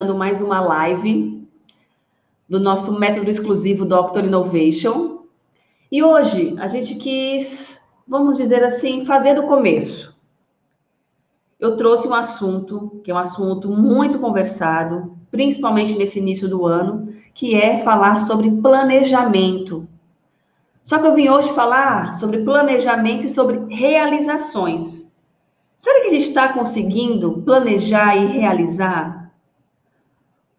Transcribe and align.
mais 0.00 0.40
uma 0.40 0.60
live 0.60 1.44
do 2.48 2.60
nosso 2.60 3.00
método 3.00 3.28
exclusivo 3.28 3.84
Doctor 3.84 4.24
Innovation. 4.24 5.24
E 5.90 6.04
hoje 6.04 6.54
a 6.60 6.68
gente 6.68 6.94
quis, 6.94 7.82
vamos 8.06 8.36
dizer 8.36 8.62
assim, 8.62 9.04
fazer 9.04 9.34
do 9.34 9.42
começo. 9.42 10.16
Eu 11.58 11.74
trouxe 11.74 12.06
um 12.06 12.14
assunto, 12.14 13.00
que 13.02 13.10
é 13.10 13.14
um 13.14 13.18
assunto 13.18 13.68
muito 13.70 14.20
conversado, 14.20 15.18
principalmente 15.32 15.98
nesse 15.98 16.20
início 16.20 16.48
do 16.48 16.64
ano, 16.64 17.12
que 17.34 17.56
é 17.56 17.78
falar 17.78 18.18
sobre 18.18 18.52
planejamento. 18.52 19.88
Só 20.84 21.00
que 21.00 21.08
eu 21.08 21.14
vim 21.14 21.28
hoje 21.28 21.52
falar 21.54 22.14
sobre 22.14 22.44
planejamento 22.44 23.26
e 23.26 23.28
sobre 23.28 23.74
realizações. 23.74 25.10
Será 25.76 26.02
que 26.02 26.06
a 26.06 26.10
gente 26.10 26.28
está 26.28 26.52
conseguindo 26.52 27.42
planejar 27.42 28.16
e 28.16 28.26
realizar? 28.26 29.17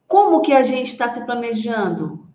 Como 0.10 0.42
que 0.42 0.52
a 0.52 0.64
gente 0.64 0.88
está 0.88 1.08
se 1.08 1.24
planejando? 1.24 2.28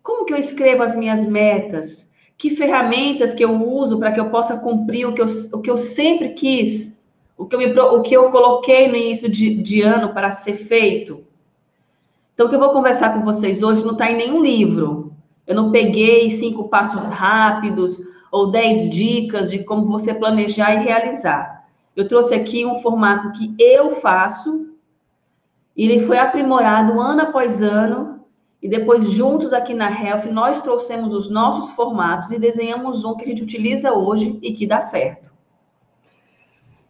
Como 0.00 0.24
que 0.24 0.32
eu 0.32 0.38
escrevo 0.38 0.84
as 0.84 0.94
minhas 0.94 1.26
metas? 1.26 2.08
Que 2.38 2.50
ferramentas 2.50 3.34
que 3.34 3.44
eu 3.44 3.52
uso 3.68 3.98
para 3.98 4.12
que 4.12 4.20
eu 4.20 4.30
possa 4.30 4.58
cumprir 4.60 5.08
o 5.08 5.12
que 5.12 5.20
eu, 5.20 5.26
o 5.52 5.60
que 5.60 5.68
eu 5.68 5.76
sempre 5.76 6.34
quis? 6.34 6.96
O 7.36 7.44
que 7.44 7.56
eu, 7.56 7.58
me, 7.58 7.76
o 7.76 8.00
que 8.00 8.16
eu 8.16 8.30
coloquei 8.30 8.86
no 8.86 8.94
início 8.94 9.28
de, 9.28 9.60
de 9.60 9.82
ano 9.82 10.14
para 10.14 10.30
ser 10.30 10.54
feito? 10.54 11.24
Então, 12.32 12.46
o 12.46 12.48
que 12.48 12.54
eu 12.54 12.60
vou 12.60 12.70
conversar 12.70 13.12
com 13.12 13.24
vocês 13.24 13.60
hoje 13.60 13.84
não 13.84 13.92
está 13.92 14.08
em 14.08 14.16
nenhum 14.16 14.40
livro. 14.40 15.12
Eu 15.48 15.56
não 15.56 15.72
peguei 15.72 16.30
cinco 16.30 16.68
passos 16.68 17.08
rápidos 17.08 18.00
ou 18.30 18.52
dez 18.52 18.88
dicas 18.88 19.50
de 19.50 19.64
como 19.64 19.82
você 19.82 20.14
planejar 20.14 20.74
e 20.74 20.84
realizar. 20.84 21.66
Eu 21.96 22.06
trouxe 22.06 22.34
aqui 22.34 22.64
um 22.64 22.76
formato 22.76 23.32
que 23.32 23.52
eu 23.58 23.90
faço 23.96 24.75
e 25.76 25.84
ele 25.84 26.00
foi 26.00 26.18
aprimorado 26.18 26.98
ano 26.98 27.22
após 27.22 27.62
ano. 27.62 28.20
E 28.62 28.68
depois, 28.68 29.10
juntos 29.10 29.52
aqui 29.52 29.74
na 29.74 29.90
Health, 29.90 30.30
nós 30.30 30.62
trouxemos 30.62 31.12
os 31.12 31.28
nossos 31.28 31.70
formatos 31.72 32.30
e 32.30 32.38
desenhamos 32.38 33.04
um 33.04 33.14
que 33.14 33.24
a 33.24 33.28
gente 33.28 33.42
utiliza 33.42 33.92
hoje 33.92 34.38
e 34.42 34.52
que 34.52 34.66
dá 34.66 34.80
certo. 34.80 35.30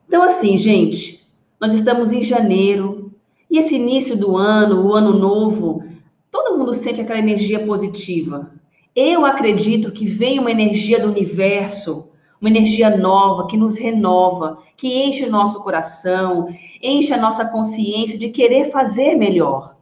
Então, 0.06 0.22
assim, 0.22 0.56
gente, 0.56 1.26
nós 1.60 1.74
estamos 1.74 2.12
em 2.12 2.22
janeiro 2.22 3.12
e 3.50 3.58
esse 3.58 3.74
início 3.74 4.16
do 4.16 4.36
ano, 4.36 4.86
o 4.86 4.94
ano 4.94 5.12
novo, 5.12 5.84
todo 6.30 6.56
mundo 6.56 6.72
sente 6.72 7.00
aquela 7.00 7.18
energia 7.18 7.66
positiva. 7.66 8.52
Eu 8.94 9.26
acredito 9.26 9.90
que 9.90 10.06
vem 10.06 10.38
uma 10.38 10.50
energia 10.50 11.00
do 11.00 11.08
universo 11.08 12.05
uma 12.46 12.56
energia 12.56 12.96
nova 12.96 13.48
que 13.48 13.56
nos 13.56 13.76
renova, 13.76 14.62
que 14.76 15.04
enche 15.04 15.24
o 15.24 15.30
nosso 15.30 15.60
coração, 15.64 16.48
enche 16.80 17.12
a 17.12 17.16
nossa 17.16 17.44
consciência 17.44 18.16
de 18.16 18.28
querer 18.28 18.70
fazer 18.70 19.16
melhor. 19.16 19.74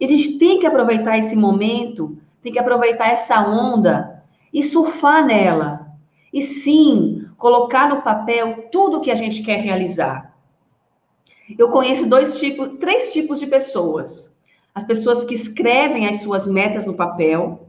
E 0.00 0.06
a 0.06 0.08
gente 0.08 0.38
tem 0.38 0.58
que 0.58 0.66
aproveitar 0.66 1.18
esse 1.18 1.36
momento, 1.36 2.16
tem 2.42 2.50
que 2.50 2.58
aproveitar 2.58 3.08
essa 3.08 3.38
onda 3.46 4.24
e 4.50 4.62
surfar 4.62 5.26
nela. 5.26 5.86
E 6.32 6.40
sim, 6.40 7.26
colocar 7.36 7.90
no 7.90 8.00
papel 8.00 8.70
tudo 8.72 9.02
que 9.02 9.10
a 9.10 9.14
gente 9.14 9.42
quer 9.42 9.60
realizar. 9.60 10.34
Eu 11.58 11.68
conheço 11.68 12.06
dois 12.06 12.38
tipos, 12.38 12.78
três 12.78 13.12
tipos 13.12 13.38
de 13.38 13.46
pessoas. 13.46 14.34
As 14.74 14.84
pessoas 14.84 15.22
que 15.22 15.34
escrevem 15.34 16.08
as 16.08 16.22
suas 16.22 16.48
metas 16.48 16.86
no 16.86 16.94
papel, 16.94 17.63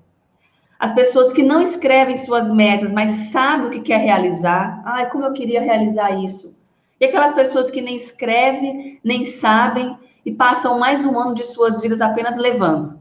as 0.79 0.93
pessoas 0.93 1.31
que 1.31 1.41
não 1.41 1.61
escrevem 1.61 2.17
suas 2.17 2.51
metas, 2.51 2.91
mas 2.91 3.31
sabem 3.31 3.67
o 3.67 3.71
que 3.71 3.79
quer 3.79 3.97
realizar. 3.97 4.81
Ai, 4.85 5.09
como 5.09 5.23
eu 5.23 5.33
queria 5.33 5.61
realizar 5.61 6.11
isso. 6.11 6.59
E 6.99 7.05
aquelas 7.05 7.33
pessoas 7.33 7.71
que 7.71 7.81
nem 7.81 7.95
escrevem, 7.95 8.99
nem 9.03 9.23
sabem 9.23 9.97
e 10.25 10.31
passam 10.31 10.79
mais 10.79 11.05
um 11.05 11.17
ano 11.19 11.35
de 11.35 11.45
suas 11.45 11.79
vidas 11.79 12.01
apenas 12.01 12.37
levando. 12.37 12.99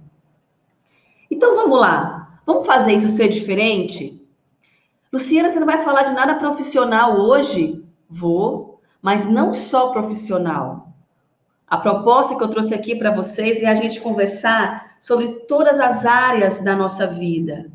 Então 1.31 1.57
vamos 1.57 1.81
lá. 1.81 2.39
Vamos 2.47 2.67
fazer 2.67 2.93
isso 2.93 3.09
ser 3.09 3.29
diferente? 3.29 4.23
Luciana, 5.13 5.49
você 5.49 5.59
não 5.59 5.67
vai 5.67 5.83
falar 5.83 6.03
de 6.03 6.13
nada 6.13 6.35
profissional 6.35 7.19
hoje? 7.19 7.85
Vou, 8.09 8.81
mas 9.01 9.27
não 9.27 9.55
só 9.55 9.89
profissional. 9.91 10.89
A 11.67 11.79
proposta 11.79 12.37
que 12.37 12.43
eu 12.43 12.49
trouxe 12.49 12.75
aqui 12.75 12.95
para 12.95 13.11
vocês 13.11 13.63
é 13.63 13.67
a 13.67 13.75
gente 13.75 14.01
conversar 14.01 14.84
sobre 15.01 15.29
todas 15.47 15.79
as 15.81 16.07
áreas 16.07 16.59
da 16.59 16.75
nossa 16.75 17.07
vida. 17.07 17.71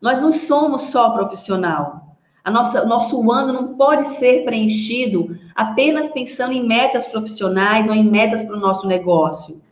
Nós 0.00 0.20
não 0.20 0.32
somos 0.32 0.82
só 0.82 1.10
profissional. 1.10 2.16
A 2.44 2.50
nossa, 2.50 2.84
nosso 2.84 3.30
ano 3.30 3.52
não 3.52 3.74
pode 3.74 4.06
ser 4.06 4.44
preenchido 4.44 5.38
apenas 5.54 6.10
pensando 6.10 6.52
em 6.52 6.66
metas 6.66 7.08
profissionais 7.08 7.88
ou 7.88 7.94
em 7.94 8.04
metas 8.04 8.44
para 8.44 8.56
o 8.56 8.60
nosso 8.60 8.86
negócio. 8.86 9.62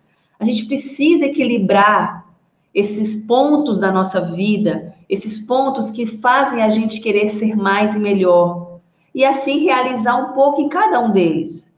A 0.40 0.44
gente 0.44 0.64
precisa 0.64 1.26
equilibrar 1.26 2.26
esses 2.74 3.24
pontos 3.26 3.80
da 3.80 3.92
nossa 3.92 4.20
vida, 4.20 4.94
esses 5.08 5.40
pontos 5.40 5.90
que 5.90 6.06
fazem 6.06 6.62
a 6.62 6.70
gente 6.70 7.00
querer 7.00 7.28
ser 7.28 7.54
mais 7.54 7.94
e 7.94 7.98
melhor, 7.98 8.80
e 9.14 9.24
assim 9.24 9.58
realizar 9.58 10.16
um 10.16 10.32
pouco 10.32 10.62
em 10.62 10.68
cada 10.68 10.98
um 10.98 11.10
deles. 11.10 11.72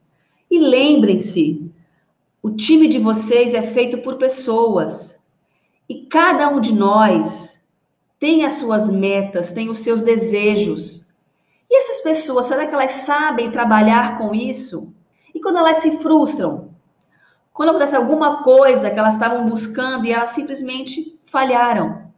E 0.49 0.59
lembrem-se, 0.59 1.64
o 2.45 2.55
time 2.55 2.87
de 2.87 2.99
vocês 2.99 3.55
é 3.55 3.61
feito 3.63 3.97
por 4.03 4.17
pessoas. 4.17 5.19
E 5.89 6.05
cada 6.05 6.47
um 6.47 6.61
de 6.61 6.75
nós 6.75 7.59
tem 8.19 8.45
as 8.45 8.53
suas 8.53 8.87
metas, 8.87 9.51
tem 9.51 9.67
os 9.67 9.79
seus 9.79 10.03
desejos. 10.03 11.11
E 11.67 11.75
essas 11.75 12.03
pessoas, 12.03 12.45
será 12.45 12.67
que 12.67 12.75
elas 12.75 12.91
sabem 12.91 13.49
trabalhar 13.49 14.19
com 14.19 14.31
isso? 14.31 14.93
E 15.33 15.39
quando 15.39 15.57
elas 15.57 15.77
se 15.77 15.97
frustram? 15.97 16.69
Quando 17.51 17.69
acontece 17.69 17.95
alguma 17.95 18.43
coisa 18.43 18.91
que 18.91 18.99
elas 18.99 19.15
estavam 19.15 19.49
buscando 19.49 20.05
e 20.05 20.11
elas 20.11 20.29
simplesmente 20.29 21.19
falharam? 21.25 22.11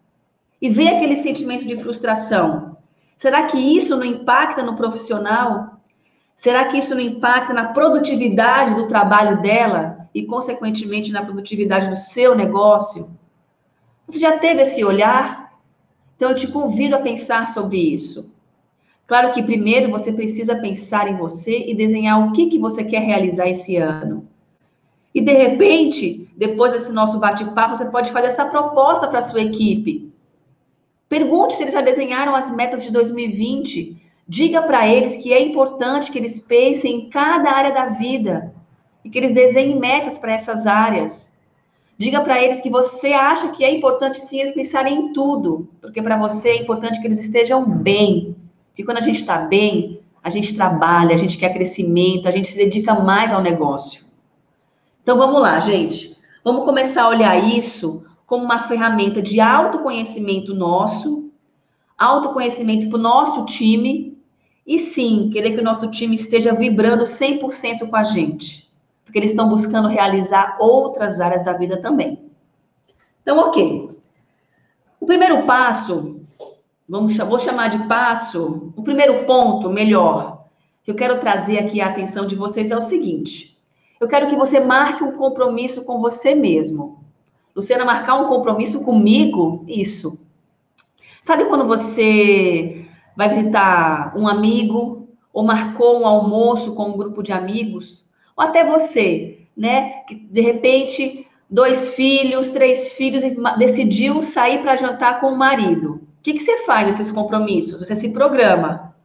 E 0.61 0.67
vem 0.69 0.89
aquele 0.89 1.15
sentimento 1.15 1.65
de 1.65 1.77
frustração. 1.77 2.75
Será 3.17 3.43
que 3.43 3.57
isso 3.57 3.95
não 3.95 4.03
impacta 4.03 4.61
no 4.61 4.75
profissional? 4.75 5.79
Será 6.35 6.65
que 6.65 6.79
isso 6.79 6.93
não 6.93 7.01
impacta 7.01 7.53
na 7.53 7.69
produtividade 7.69 8.75
do 8.75 8.89
trabalho 8.89 9.41
dela 9.41 9.97
e, 10.17 10.25
consequentemente, 10.25 11.11
na 11.11 11.23
produtividade 11.23 11.89
do 11.89 11.95
seu 11.95 12.35
negócio? 12.35 13.11
Você 14.07 14.19
já 14.19 14.35
teve 14.39 14.63
esse 14.63 14.83
olhar? 14.83 15.53
Então 16.15 16.31
eu 16.31 16.35
te 16.35 16.47
convido 16.47 16.95
a 16.95 16.99
pensar 16.99 17.45
sobre 17.45 17.77
isso. 17.77 18.31
Claro 19.05 19.31
que 19.31 19.43
primeiro 19.43 19.91
você 19.91 20.11
precisa 20.11 20.55
pensar 20.55 21.07
em 21.07 21.15
você 21.15 21.65
e 21.67 21.75
desenhar 21.75 22.19
o 22.19 22.31
que, 22.31 22.47
que 22.47 22.57
você 22.57 22.83
quer 22.83 23.03
realizar 23.03 23.47
esse 23.47 23.77
ano. 23.77 24.27
E 25.13 25.21
de 25.21 25.33
repente, 25.33 26.27
depois 26.35 26.73
desse 26.73 26.91
nosso 26.91 27.19
bate-papo, 27.19 27.75
você 27.75 27.85
pode 27.85 28.11
fazer 28.11 28.27
essa 28.27 28.45
proposta 28.45 29.07
para 29.07 29.19
a 29.19 29.21
sua 29.21 29.43
equipe. 29.43 30.11
Pergunte 31.07 31.53
se 31.53 31.61
eles 31.61 31.75
já 31.75 31.81
desenharam 31.81 32.35
as 32.35 32.51
metas 32.51 32.83
de 32.83 32.91
2020. 32.91 34.01
Diga 34.27 34.63
para 34.63 34.87
eles 34.87 35.15
que 35.15 35.31
é 35.31 35.39
importante 35.39 36.11
que 36.11 36.17
eles 36.17 36.39
pensem 36.39 36.95
em 36.95 37.09
cada 37.09 37.51
área 37.51 37.71
da 37.71 37.85
vida 37.85 38.56
e 39.07 39.09
que 39.09 39.17
eles 39.17 39.33
desenhem 39.33 39.79
metas 39.79 40.19
para 40.19 40.33
essas 40.33 40.67
áreas. 40.67 41.33
Diga 41.97 42.19
para 42.19 42.43
eles 42.43 42.59
que 42.59 42.69
você 42.69 43.13
acha 43.13 43.47
que 43.53 43.63
é 43.63 43.73
importante 43.73 44.19
sim 44.19 44.41
eles 44.41 44.51
pensarem 44.51 44.95
em 44.95 45.13
tudo, 45.13 45.69
porque 45.81 46.01
para 46.01 46.17
você 46.17 46.49
é 46.49 46.61
importante 46.61 46.99
que 46.99 47.07
eles 47.07 47.17
estejam 47.17 47.65
bem. 47.65 48.35
Porque 48.67 48.83
quando 48.83 48.97
a 48.97 49.01
gente 49.01 49.19
está 49.19 49.37
bem, 49.37 50.01
a 50.21 50.29
gente 50.29 50.53
trabalha, 50.53 51.13
a 51.13 51.17
gente 51.17 51.37
quer 51.37 51.53
crescimento, 51.53 52.27
a 52.27 52.31
gente 52.31 52.49
se 52.49 52.57
dedica 52.57 52.93
mais 52.95 53.31
ao 53.31 53.41
negócio. 53.41 54.05
Então 55.01 55.17
vamos 55.17 55.41
lá, 55.41 55.57
gente. 55.61 56.17
Vamos 56.43 56.65
começar 56.65 57.03
a 57.03 57.09
olhar 57.09 57.41
isso 57.41 58.03
como 58.25 58.43
uma 58.43 58.59
ferramenta 58.59 59.21
de 59.21 59.39
autoconhecimento 59.39 60.53
nosso, 60.53 61.31
autoconhecimento 61.97 62.89
para 62.89 62.99
o 62.99 63.01
nosso 63.01 63.45
time, 63.45 64.17
e 64.67 64.77
sim, 64.77 65.29
querer 65.31 65.53
que 65.53 65.61
o 65.61 65.63
nosso 65.63 65.89
time 65.89 66.13
esteja 66.13 66.53
vibrando 66.53 67.05
100% 67.05 67.89
com 67.89 67.95
a 67.95 68.03
gente 68.03 68.66
porque 69.07 69.19
eles 69.19 69.31
estão 69.31 69.47
buscando 69.47 69.87
realizar 69.87 70.57
outras 70.59 71.21
áreas 71.21 71.43
da 71.43 71.53
vida 71.53 71.81
também. 71.81 72.29
Então, 73.21 73.39
ok. 73.39 73.89
O 74.99 75.05
primeiro 75.05 75.43
passo, 75.43 76.19
vamos, 76.87 77.15
vou 77.15 77.39
chamar 77.39 77.69
de 77.69 77.87
passo, 77.87 78.73
o 78.75 78.83
primeiro 78.83 79.25
ponto, 79.25 79.69
melhor, 79.69 80.45
que 80.83 80.91
eu 80.91 80.95
quero 80.95 81.21
trazer 81.21 81.57
aqui 81.57 81.79
a 81.79 81.87
atenção 81.87 82.27
de 82.27 82.35
vocês 82.35 82.69
é 82.69 82.75
o 82.75 82.81
seguinte: 82.81 83.57
eu 83.97 84.09
quero 84.09 84.27
que 84.27 84.35
você 84.35 84.59
marque 84.59 85.05
um 85.05 85.13
compromisso 85.13 85.85
com 85.85 86.01
você 86.01 86.35
mesmo. 86.35 87.05
Luciana, 87.55 87.85
marcar 87.85 88.15
um 88.15 88.27
compromisso 88.27 88.83
comigo? 88.83 89.63
Isso. 89.67 90.19
Sabe 91.21 91.45
quando 91.45 91.65
você 91.65 92.85
vai 93.15 93.29
visitar 93.29 94.13
um 94.17 94.27
amigo 94.27 95.07
ou 95.31 95.43
marcou 95.43 96.01
um 96.01 96.05
almoço 96.05 96.75
com 96.75 96.89
um 96.89 96.97
grupo 96.97 97.23
de 97.23 97.31
amigos? 97.31 98.06
Ou 98.37 98.45
até 98.45 98.63
você, 98.63 99.39
né? 99.57 100.03
Que 100.07 100.15
de 100.15 100.41
repente, 100.41 101.27
dois 101.49 101.89
filhos, 101.89 102.51
três 102.51 102.93
filhos, 102.93 103.23
e 103.23 103.35
decidiu 103.57 104.21
sair 104.21 104.61
para 104.61 104.75
jantar 104.75 105.19
com 105.19 105.33
o 105.33 105.37
marido. 105.37 105.95
O 105.95 106.21
que, 106.21 106.33
que 106.33 106.39
você 106.39 106.63
faz 106.65 106.85
nesses 106.87 107.11
compromissos? 107.11 107.79
Você 107.79 107.95
se 107.95 108.09
programa. 108.09 108.95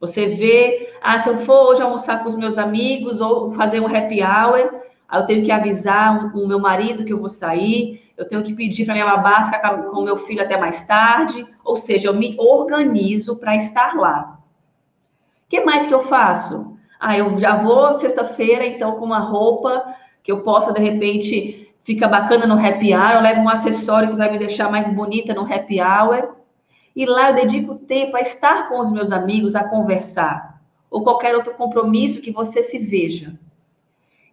Você 0.00 0.26
vê, 0.26 0.94
ah, 1.02 1.18
se 1.18 1.28
eu 1.28 1.36
for 1.38 1.70
hoje 1.70 1.82
almoçar 1.82 2.22
com 2.22 2.28
os 2.28 2.36
meus 2.36 2.58
amigos 2.58 3.20
ou 3.20 3.50
fazer 3.50 3.80
um 3.80 3.86
happy 3.86 4.20
hour, 4.22 4.80
eu 5.12 5.26
tenho 5.26 5.44
que 5.44 5.50
avisar 5.50 6.34
o 6.34 6.46
meu 6.46 6.58
marido 6.58 7.04
que 7.04 7.12
eu 7.12 7.18
vou 7.18 7.28
sair, 7.28 8.02
eu 8.16 8.26
tenho 8.26 8.42
que 8.42 8.54
pedir 8.54 8.84
para 8.84 8.94
minha 8.94 9.06
babá 9.06 9.44
ficar 9.44 9.82
com 9.84 10.00
o 10.00 10.04
meu 10.04 10.16
filho 10.16 10.42
até 10.42 10.56
mais 10.56 10.82
tarde, 10.82 11.46
ou 11.64 11.76
seja, 11.76 12.08
eu 12.08 12.14
me 12.14 12.36
organizo 12.38 13.36
para 13.36 13.56
estar 13.56 13.94
lá. 13.94 14.38
O 15.46 15.48
que 15.48 15.60
mais 15.62 15.86
que 15.86 15.94
eu 15.94 16.00
faço? 16.00 16.75
Ah, 16.98 17.16
eu 17.16 17.38
já 17.38 17.56
vou 17.56 17.98
sexta-feira, 17.98 18.66
então, 18.66 18.92
com 18.92 19.04
uma 19.04 19.18
roupa 19.18 19.94
que 20.22 20.32
eu 20.32 20.40
possa, 20.40 20.72
de 20.72 20.80
repente, 20.80 21.72
fica 21.82 22.08
bacana 22.08 22.46
no 22.46 22.58
happy 22.58 22.94
hour, 22.94 23.12
eu 23.12 23.20
levo 23.20 23.40
um 23.42 23.48
acessório 23.48 24.08
que 24.08 24.16
vai 24.16 24.30
me 24.30 24.38
deixar 24.38 24.70
mais 24.70 24.90
bonita 24.90 25.32
no 25.32 25.42
happy 25.42 25.80
hour. 25.80 26.34
E 26.96 27.06
lá 27.06 27.30
eu 27.30 27.34
dedico 27.36 27.76
tempo 27.76 28.16
a 28.16 28.20
estar 28.20 28.68
com 28.68 28.80
os 28.80 28.90
meus 28.90 29.12
amigos, 29.12 29.54
a 29.54 29.64
conversar. 29.64 30.60
Ou 30.90 31.02
qualquer 31.02 31.36
outro 31.36 31.54
compromisso 31.54 32.22
que 32.22 32.32
você 32.32 32.62
se 32.62 32.78
veja. 32.78 33.38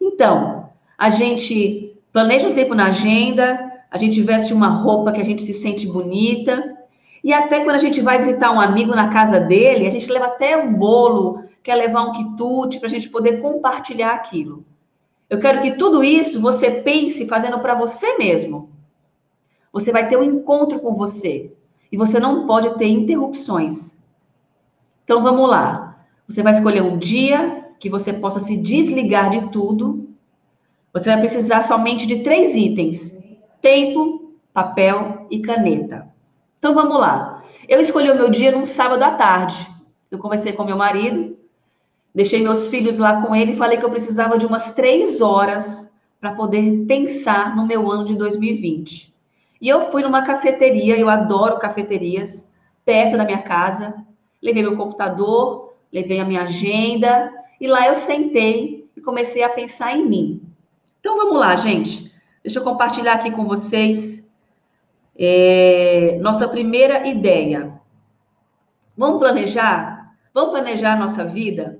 Então, 0.01 0.69
a 0.97 1.09
gente 1.09 1.95
planeja 2.11 2.47
um 2.47 2.55
tempo 2.55 2.73
na 2.73 2.87
agenda, 2.87 3.71
a 3.91 3.97
gente 3.97 4.21
veste 4.21 4.53
uma 4.53 4.69
roupa 4.69 5.11
que 5.11 5.21
a 5.21 5.25
gente 5.25 5.41
se 5.41 5.53
sente 5.53 5.85
bonita. 5.85 6.75
E 7.23 7.31
até 7.31 7.63
quando 7.63 7.75
a 7.75 7.79
gente 7.79 8.01
vai 8.01 8.17
visitar 8.17 8.51
um 8.51 8.59
amigo 8.59 8.95
na 8.95 9.09
casa 9.09 9.39
dele, 9.39 9.85
a 9.85 9.91
gente 9.91 10.11
leva 10.11 10.25
até 10.25 10.57
um 10.57 10.73
bolo, 10.73 11.42
quer 11.63 11.75
levar 11.75 12.03
um 12.03 12.11
quitute 12.11 12.77
para 12.77 12.87
a 12.87 12.91
gente 12.91 13.09
poder 13.09 13.41
compartilhar 13.41 14.13
aquilo. 14.13 14.65
Eu 15.29 15.39
quero 15.39 15.61
que 15.61 15.77
tudo 15.77 16.03
isso 16.03 16.41
você 16.41 16.69
pense 16.69 17.25
fazendo 17.25 17.59
para 17.59 17.73
você 17.73 18.17
mesmo. 18.17 18.69
Você 19.71 19.91
vai 19.91 20.07
ter 20.07 20.17
um 20.17 20.23
encontro 20.23 20.79
com 20.79 20.93
você. 20.93 21.51
E 21.91 21.97
você 21.97 22.19
não 22.19 22.45
pode 22.45 22.77
ter 22.77 22.87
interrupções. 22.87 23.97
Então 25.03 25.21
vamos 25.21 25.49
lá. 25.49 26.05
Você 26.27 26.43
vai 26.43 26.51
escolher 26.51 26.81
um 26.81 26.97
dia 26.97 27.71
que 27.79 27.89
você 27.89 28.13
possa 28.13 28.39
se 28.39 28.57
desligar 28.57 29.29
de 29.29 29.49
tudo. 29.49 30.09
Você 30.91 31.09
vai 31.09 31.19
precisar 31.19 31.61
somente 31.61 32.05
de 32.05 32.19
três 32.23 32.55
itens: 32.55 33.13
tempo, 33.61 34.33
papel 34.53 35.27
e 35.31 35.39
caneta. 35.39 36.07
Então 36.59 36.73
vamos 36.73 36.99
lá. 36.99 37.43
Eu 37.67 37.79
escolhi 37.79 38.11
o 38.11 38.15
meu 38.15 38.29
dia 38.29 38.51
num 38.51 38.65
sábado 38.65 39.03
à 39.03 39.11
tarde. 39.11 39.69
Eu 40.11 40.19
conversei 40.19 40.53
com 40.53 40.63
meu 40.63 40.77
marido, 40.77 41.35
deixei 42.13 42.41
meus 42.41 42.67
filhos 42.67 42.97
lá 42.97 43.21
com 43.21 43.35
ele 43.35 43.51
e 43.51 43.57
falei 43.57 43.77
que 43.77 43.85
eu 43.85 43.89
precisava 43.89 44.37
de 44.37 44.45
umas 44.45 44.71
três 44.73 45.21
horas 45.21 45.91
para 46.19 46.33
poder 46.33 46.85
pensar 46.87 47.55
no 47.55 47.65
meu 47.65 47.91
ano 47.91 48.05
de 48.05 48.15
2020. 48.15 49.13
E 49.59 49.67
eu 49.67 49.81
fui 49.81 50.01
numa 50.03 50.25
cafeteria, 50.25 50.97
eu 50.97 51.09
adoro 51.09 51.59
cafeterias, 51.59 52.51
perto 52.85 53.17
da 53.17 53.25
minha 53.25 53.41
casa. 53.41 53.93
Levei 54.41 54.61
meu 54.61 54.75
computador, 54.75 55.73
levei 55.91 56.19
a 56.19 56.25
minha 56.25 56.43
agenda, 56.43 57.31
e 57.59 57.67
lá 57.67 57.87
eu 57.87 57.95
sentei 57.95 58.89
e 58.95 59.01
comecei 59.01 59.41
a 59.41 59.49
pensar 59.49 59.95
em 59.95 60.05
mim. 60.05 60.41
Então 60.99 61.15
vamos 61.15 61.39
lá, 61.39 61.55
gente. 61.55 62.11
Deixa 62.43 62.59
eu 62.59 62.63
compartilhar 62.63 63.13
aqui 63.13 63.31
com 63.31 63.45
vocês 63.45 64.29
é, 65.17 66.17
nossa 66.21 66.47
primeira 66.47 67.07
ideia. 67.07 67.73
Vamos 68.97 69.19
planejar? 69.19 70.15
Vamos 70.33 70.51
planejar 70.51 70.93
a 70.93 70.99
nossa 70.99 71.23
vida? 71.23 71.79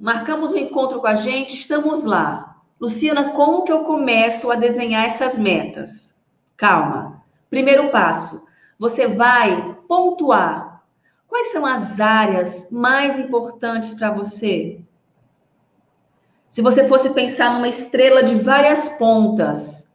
Marcamos 0.00 0.52
um 0.52 0.56
encontro 0.56 1.00
com 1.00 1.08
a 1.08 1.14
gente, 1.14 1.54
estamos 1.54 2.04
lá. 2.04 2.62
Luciana, 2.80 3.32
como 3.32 3.64
que 3.64 3.72
eu 3.72 3.82
começo 3.82 4.48
a 4.48 4.54
desenhar 4.54 5.04
essas 5.04 5.36
metas? 5.36 6.16
Calma. 6.56 7.20
Primeiro 7.50 7.90
passo: 7.90 8.46
você 8.78 9.08
vai 9.08 9.76
pontuar 9.88 10.84
quais 11.26 11.48
são 11.48 11.66
as 11.66 11.98
áreas 11.98 12.68
mais 12.70 13.18
importantes 13.18 13.92
para 13.92 14.12
você. 14.12 14.80
Se 16.48 16.62
você 16.62 16.84
fosse 16.84 17.10
pensar 17.10 17.52
numa 17.52 17.68
estrela 17.68 18.22
de 18.22 18.36
várias 18.36 18.88
pontas 18.90 19.92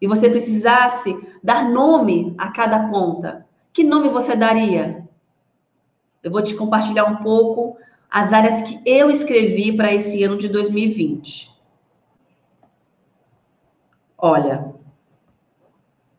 e 0.00 0.08
você 0.08 0.28
precisasse 0.28 1.16
dar 1.44 1.68
nome 1.70 2.34
a 2.36 2.50
cada 2.50 2.88
ponta, 2.88 3.46
que 3.72 3.84
nome 3.84 4.08
você 4.08 4.34
daria? 4.34 5.08
Eu 6.24 6.32
vou 6.32 6.42
te 6.42 6.54
compartilhar 6.54 7.04
um 7.04 7.16
pouco 7.18 7.78
as 8.10 8.32
áreas 8.32 8.62
que 8.62 8.80
eu 8.84 9.10
escrevi 9.10 9.76
para 9.76 9.92
esse 9.92 10.22
ano 10.22 10.38
de 10.38 10.48
2020. 10.48 11.50
Olha, 14.16 14.74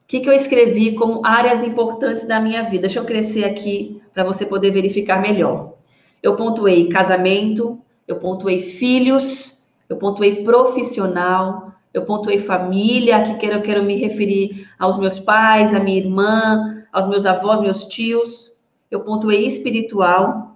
que, 0.10 0.20
que 0.22 0.28
eu 0.28 0.34
escrevi 0.34 0.96
como 0.96 1.22
áreas 1.24 1.64
importantes 1.64 2.26
da 2.26 2.40
minha 2.40 2.64
vida? 2.64 2.82
Deixa 2.82 2.98
eu 2.98 3.06
crescer 3.06 3.44
aqui 3.44 4.02
para 4.12 4.24
você 4.24 4.44
poder 4.44 4.72
verificar 4.72 5.22
melhor. 5.22 5.76
Eu 6.22 6.36
pontuei 6.36 6.90
casamento, 6.90 7.80
eu 8.08 8.16
pontuei 8.16 8.60
filhos, 8.60 9.64
eu 9.88 9.98
pontuei 9.98 10.44
profissional, 10.44 11.74
eu 11.94 12.06
pontuei 12.06 12.40
família, 12.40 13.18
aqui 13.18 13.36
quero, 13.36 13.58
eu 13.58 13.62
quero 13.62 13.84
me 13.84 13.98
referir 13.98 14.68
aos 14.80 14.98
meus 14.98 15.20
pais, 15.20 15.76
à 15.76 15.80
minha 15.80 16.00
irmã, 16.00 16.84
aos 16.92 17.08
meus 17.08 17.28
avós, 17.28 17.62
meus 17.62 17.86
tios. 17.86 18.52
Eu 18.90 19.02
pontuei 19.02 19.46
espiritual, 19.46 20.49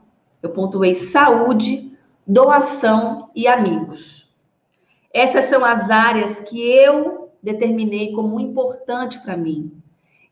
eu 0.44 0.50
pontuei 0.50 0.94
saúde, 0.94 1.98
doação 2.28 3.32
e 3.34 3.48
amigos. 3.48 4.30
Essas 5.12 5.46
são 5.46 5.64
as 5.64 5.90
áreas 5.90 6.42
que 6.42 6.62
eu 6.62 7.32
determinei 7.42 8.12
como 8.12 8.40
importante 8.40 9.20
para 9.20 9.38
mim. 9.38 9.72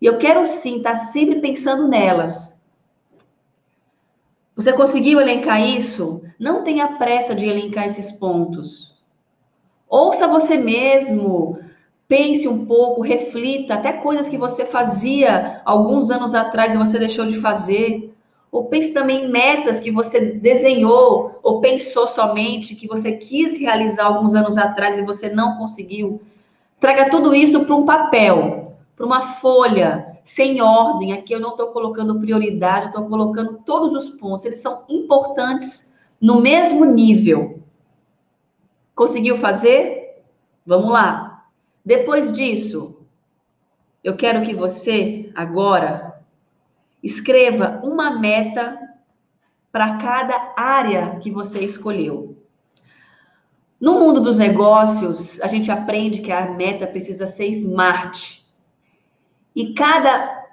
E 0.02 0.06
eu 0.06 0.18
quero 0.18 0.46
sim 0.46 0.78
estar 0.78 0.92
tá 0.92 0.96
sempre 0.96 1.40
pensando 1.40 1.88
nelas. 1.88 2.62
Você 4.56 4.74
conseguiu 4.74 5.22
elencar 5.22 5.62
isso? 5.62 6.22
Não 6.38 6.64
tenha 6.64 6.98
pressa 6.98 7.34
de 7.34 7.48
elencar 7.48 7.86
esses 7.86 8.12
pontos. 8.12 9.00
Ouça 9.88 10.28
você 10.28 10.58
mesmo, 10.58 11.60
pense 12.08 12.48
um 12.48 12.66
pouco, 12.66 13.02
reflita, 13.02 13.76
até 13.76 13.94
coisas 13.94 14.28
que 14.28 14.38
você 14.38 14.66
fazia 14.66 15.62
alguns 15.64 16.12
anos 16.12 16.36
atrás 16.36 16.74
e 16.74 16.78
você 16.78 17.00
deixou 17.00 17.26
de 17.26 17.40
fazer. 17.40 18.11
Ou 18.52 18.66
pense 18.66 18.94
também 18.94 19.26
em 19.26 19.30
metas 19.30 19.80
que 19.80 19.90
você 19.90 20.20
desenhou 20.20 21.40
ou 21.42 21.62
pensou 21.62 22.06
somente 22.06 22.76
que 22.76 22.88
você 22.88 23.14
quis 23.14 23.58
realizar 23.58 24.06
alguns 24.06 24.36
anos 24.36 24.58
atrás 24.58 24.98
e 24.98 25.06
você 25.06 25.30
não 25.30 25.58
conseguiu. 25.58 26.22
Traga 26.80 27.10
tudo 27.10 27.34
isso 27.34 27.64
para 27.64 27.76
um 27.76 27.86
papel, 27.86 28.76
para 28.96 29.06
uma 29.06 29.22
folha, 29.22 30.18
sem 30.22 30.62
ordem. 30.62 31.14
Aqui 31.14 31.34
eu 31.34 31.40
não 31.40 31.52
estou 31.52 31.68
colocando 31.68 32.20
prioridade, 32.20 32.88
estou 32.88 33.06
colocando 33.08 33.62
todos 33.66 33.94
os 33.94 34.10
pontos. 34.10 34.46
Eles 34.46 34.62
são 34.62 34.84
importantes 34.90 35.94
no 36.20 36.42
mesmo 36.42 36.84
nível. 36.84 37.64
Conseguiu 38.94 39.38
fazer? 39.38 40.22
Vamos 40.66 40.92
lá. 40.92 41.46
Depois 41.86 42.32
disso, 42.32 42.98
eu 44.04 44.18
quero 44.18 44.44
que 44.44 44.54
você 44.54 45.32
agora 45.34 46.11
escreva 47.02 47.80
uma 47.84 48.20
meta 48.20 48.80
para 49.72 49.98
cada 49.98 50.54
área 50.56 51.18
que 51.22 51.32
você 51.32 51.60
escolheu. 51.60 52.38
No 53.80 54.00
mundo 54.00 54.22
dos 54.22 54.38
negócios, 54.38 55.42
a 55.42 55.48
gente 55.48 55.72
aprende 55.72 56.22
que 56.22 56.32
a 56.32 56.52
meta 56.52 56.86
precisa 56.86 57.26
ser 57.26 57.48
smart. 57.48 58.46
E 59.56 59.74
cada, 59.74 60.46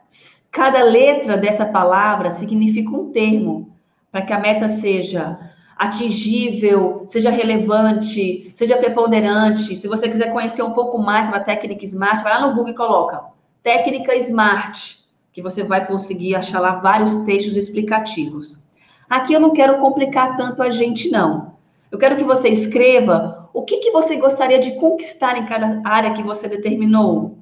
cada 0.51 0.83
letra 0.83 1.37
dessa 1.37 1.67
palavra 1.67 2.31
significa 2.31 2.91
um 2.91 3.13
termo, 3.13 3.77
para 4.11 4.23
que 4.23 4.33
a 4.33 4.41
meta 4.41 4.67
seja 4.67 5.39
atingível, 5.77 7.05
seja 7.07 7.31
relevante, 7.31 8.51
seja 8.55 8.77
preponderante. 8.77 9.77
Se 9.77 9.87
você 9.87 10.09
quiser 10.09 10.33
conhecer 10.33 10.63
um 10.63 10.73
pouco 10.73 10.99
mais 10.99 11.27
sobre 11.27 11.41
a 11.41 11.45
técnica 11.45 11.85
SMART, 11.85 12.23
vai 12.23 12.33
lá 12.33 12.49
no 12.49 12.55
Google 12.55 12.71
e 12.71 12.75
coloca 12.75 13.39
técnica 13.63 14.17
SMART, 14.17 14.99
que 15.39 15.43
você 15.43 15.63
vai 15.63 15.87
conseguir 15.87 16.35
achar 16.35 16.59
lá 16.59 16.81
vários 16.81 17.15
textos 17.23 17.57
explicativos. 17.57 18.61
Aqui 19.09 19.33
eu 19.33 19.39
não 19.39 19.53
quero 19.53 19.79
complicar 19.79 20.37
tanto 20.37 20.61
a 20.61 20.69
gente, 20.69 21.09
não. 21.13 21.53
Eu 21.93 21.97
quero 21.97 22.17
que 22.17 22.25
você 22.25 22.49
escreva 22.49 23.49
o 23.55 23.63
que, 23.63 23.77
que 23.77 23.93
você 23.93 24.17
gostaria 24.17 24.59
de 24.59 24.73
conquistar 24.73 25.39
em 25.39 25.47
cada 25.47 25.81
área 25.85 26.13
que 26.13 26.25
você 26.25 26.49
determinou. 26.49 27.39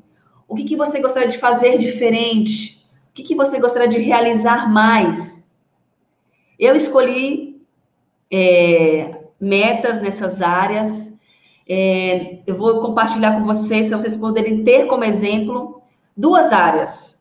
O 0.47 0.55
que, 0.55 0.65
que 0.65 0.77
você 0.77 1.01
gostaria 1.01 1.31
de 1.31 1.39
fazer 1.39 1.79
diferente? 1.79 2.87
O 3.09 3.15
que, 3.15 3.23
que 3.23 3.35
você 3.35 3.59
gostaria 3.59 3.89
de 3.89 3.99
realizar 3.99 4.71
mais? 4.71 5.43
Eu 6.59 6.77
escolhi 6.77 7.63
é, 8.31 9.21
metas 9.41 10.03
nessas 10.03 10.43
áreas. 10.43 11.19
É, 11.67 12.41
eu 12.47 12.57
vou 12.57 12.79
compartilhar 12.81 13.39
com 13.39 13.45
vocês, 13.45 13.89
para 13.89 13.99
vocês 13.99 14.19
poderem 14.19 14.63
ter 14.65 14.85
como 14.85 15.03
exemplo 15.03 15.81
duas 16.15 16.53
áreas. 16.53 17.16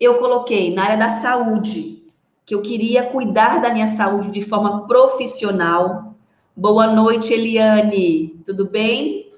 Eu 0.00 0.18
coloquei 0.18 0.74
na 0.74 0.84
área 0.84 0.96
da 0.96 1.08
saúde, 1.08 2.02
que 2.46 2.54
eu 2.54 2.62
queria 2.62 3.04
cuidar 3.04 3.60
da 3.60 3.72
minha 3.72 3.86
saúde 3.86 4.30
de 4.30 4.42
forma 4.42 4.86
profissional, 4.86 6.08
Boa 6.60 6.88
noite, 6.88 7.32
Eliane. 7.32 8.42
Tudo 8.44 8.68
bem? 8.68 9.32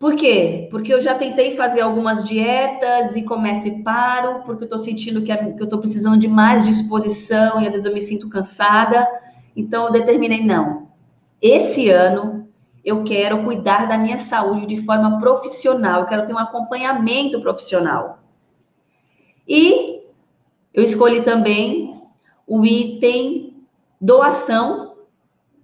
Por 0.00 0.16
quê? 0.16 0.66
Porque 0.68 0.92
eu 0.92 1.00
já 1.00 1.14
tentei 1.14 1.52
fazer 1.52 1.80
algumas 1.80 2.24
dietas 2.24 3.14
e 3.14 3.22
começo 3.22 3.68
e 3.68 3.84
paro, 3.84 4.42
porque 4.44 4.64
eu 4.64 4.68
tô 4.68 4.78
sentindo 4.78 5.22
que, 5.22 5.30
eu 5.30 5.68
tô 5.68 5.78
precisando 5.78 6.18
de 6.18 6.26
mais 6.26 6.64
disposição 6.64 7.62
e 7.62 7.68
às 7.68 7.74
vezes 7.74 7.86
eu 7.86 7.94
me 7.94 8.00
sinto 8.00 8.28
cansada. 8.28 9.06
Então 9.54 9.86
eu 9.86 9.92
determinei, 9.92 10.44
não. 10.44 10.88
Esse 11.40 11.88
ano 11.88 12.48
eu 12.84 13.04
quero 13.04 13.44
cuidar 13.44 13.86
da 13.86 13.96
minha 13.96 14.18
saúde 14.18 14.66
de 14.66 14.78
forma 14.78 15.20
profissional, 15.20 16.00
eu 16.00 16.06
quero 16.06 16.26
ter 16.26 16.34
um 16.34 16.38
acompanhamento 16.38 17.40
profissional. 17.40 18.18
E 19.48 20.02
eu 20.74 20.82
escolhi 20.82 21.22
também 21.22 22.02
o 22.46 22.64
item 22.64 23.54
doação, 24.00 24.94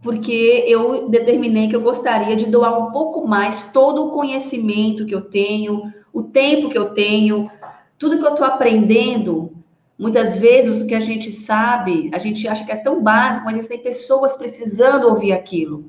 porque 0.01 0.65
eu 0.67 1.09
determinei 1.09 1.69
que 1.69 1.77
eu 1.77 1.81
gostaria 1.81 2.35
de 2.35 2.47
doar 2.47 2.79
um 2.79 2.91
pouco 2.91 3.27
mais 3.27 3.65
todo 3.73 4.07
o 4.07 4.11
conhecimento 4.11 5.07
que 5.07 5.15
eu 5.15 5.23
tenho, 5.23 5.93
o 6.13 6.23
tempo 6.23 6.69
que 6.69 6.79
eu 6.79 6.91
tenho, 6.91 7.51
tudo 7.99 8.19
que 8.19 8.25
eu 8.25 8.31
estou 8.31 8.47
aprendendo. 8.47 9.53
Muitas 9.97 10.39
vezes 10.39 10.83
o 10.83 10.87
que 10.87 10.95
a 10.95 11.01
gente 11.01 11.31
sabe, 11.31 12.11
a 12.13 12.19
gente 12.19 12.49
acha 12.49 12.65
que 12.65 12.73
é 12.73 12.77
tão 12.77 13.01
básico, 13.01 13.45
mas 13.45 13.57
existem 13.57 13.79
pessoas 13.79 14.37
precisando 14.37 15.09
ouvir 15.09 15.33
aquilo. 15.33 15.85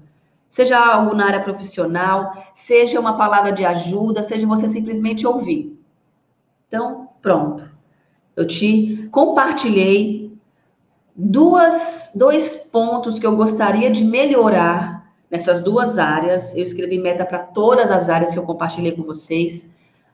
Seja 0.47 0.77
algo 0.77 1.15
na 1.15 1.25
área 1.25 1.41
profissional, 1.41 2.45
seja 2.53 2.99
uma 2.99 3.17
palavra 3.17 3.51
de 3.51 3.65
ajuda, 3.65 4.21
seja 4.21 4.45
você 4.45 4.67
simplesmente 4.67 5.25
ouvir. 5.25 5.75
Então, 6.67 7.09
pronto. 7.19 7.72
Eu 8.35 8.47
te 8.47 9.07
compartilhei 9.11 10.31
duas, 11.15 12.11
dois 12.15 12.55
pontos 12.55 13.19
que 13.19 13.25
eu 13.25 13.35
gostaria 13.35 13.91
de 13.91 14.03
melhorar 14.03 15.13
nessas 15.29 15.61
duas 15.61 15.97
áreas. 15.99 16.55
Eu 16.55 16.61
escrevi 16.61 16.97
meta 16.97 17.25
para 17.25 17.39
todas 17.39 17.91
as 17.91 18.09
áreas 18.09 18.33
que 18.33 18.39
eu 18.39 18.45
compartilhei 18.45 18.93
com 18.93 19.03
vocês, 19.03 19.69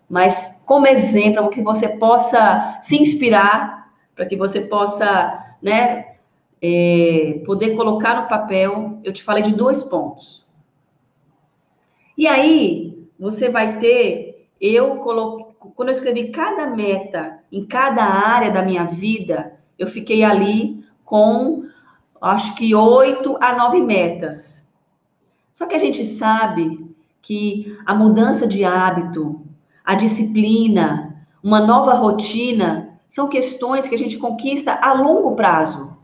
mas 0.09 0.61
como 0.65 0.87
exemplo, 0.87 1.49
que 1.49 1.61
você 1.61 1.89
possa 1.97 2.79
se 2.81 2.97
inspirar, 2.97 3.91
para 4.15 4.25
que 4.25 4.35
você 4.35 4.61
possa, 4.61 5.55
né, 5.61 6.15
é, 6.61 7.41
poder 7.45 7.75
colocar 7.75 8.21
no 8.21 8.27
papel, 8.27 8.99
eu 9.03 9.13
te 9.13 9.23
falei 9.23 9.43
de 9.43 9.53
dois 9.53 9.83
pontos. 9.83 10.45
E 12.17 12.27
aí, 12.27 13.07
você 13.17 13.49
vai 13.49 13.79
ter, 13.79 14.49
eu 14.59 14.97
coloquei, 14.97 15.48
quando 15.59 15.89
eu 15.89 15.93
escrevi 15.93 16.29
cada 16.29 16.67
meta 16.67 17.39
em 17.51 17.65
cada 17.65 18.03
área 18.03 18.51
da 18.51 18.61
minha 18.61 18.85
vida, 18.85 19.59
eu 19.77 19.87
fiquei 19.87 20.23
ali 20.23 20.83
com 21.03 21.65
acho 22.21 22.55
que 22.55 22.73
oito 22.73 23.37
a 23.41 23.55
nove 23.55 23.81
metas. 23.81 24.67
Só 25.51 25.65
que 25.65 25.75
a 25.75 25.79
gente 25.79 26.05
sabe 26.05 26.89
que 27.21 27.77
a 27.85 27.93
mudança 27.93 28.47
de 28.47 28.63
hábito, 28.63 29.45
a 29.83 29.95
disciplina, 29.95 31.25
uma 31.43 31.59
nova 31.59 31.93
rotina, 31.93 32.99
são 33.07 33.27
questões 33.27 33.87
que 33.87 33.95
a 33.95 33.97
gente 33.97 34.17
conquista 34.17 34.73
a 34.81 34.93
longo 34.93 35.35
prazo. 35.35 35.97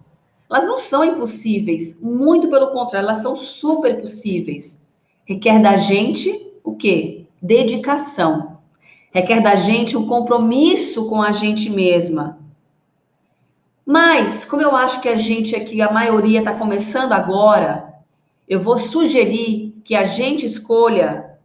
Elas 0.50 0.66
não 0.66 0.78
são 0.78 1.04
impossíveis, 1.04 1.98
muito 2.02 2.50
pelo 2.50 2.72
contrário, 2.72 3.08
elas 3.08 3.22
são 3.22 3.36
super 3.36 4.00
possíveis. 4.02 4.84
Requer 5.26 5.62
da 5.62 5.76
gente 5.76 6.52
o 6.64 6.76
quê? 6.76 7.26
Dedicação. 7.42 8.55
Requer 9.16 9.42
da 9.42 9.56
gente 9.56 9.96
um 9.96 10.06
compromisso 10.06 11.08
com 11.08 11.22
a 11.22 11.32
gente 11.32 11.70
mesma. 11.70 12.38
Mas, 13.86 14.44
como 14.44 14.62
eu 14.62 14.76
acho 14.76 15.00
que 15.00 15.08
a 15.08 15.16
gente 15.16 15.56
aqui, 15.56 15.82
a 15.82 15.90
maioria 15.90 16.40
está 16.40 16.54
começando 16.54 17.14
agora, 17.14 17.94
eu 18.46 18.60
vou 18.60 18.76
sugerir 18.76 19.74
que 19.86 19.96
a 19.96 20.04
gente 20.04 20.46
escolha 20.46 21.40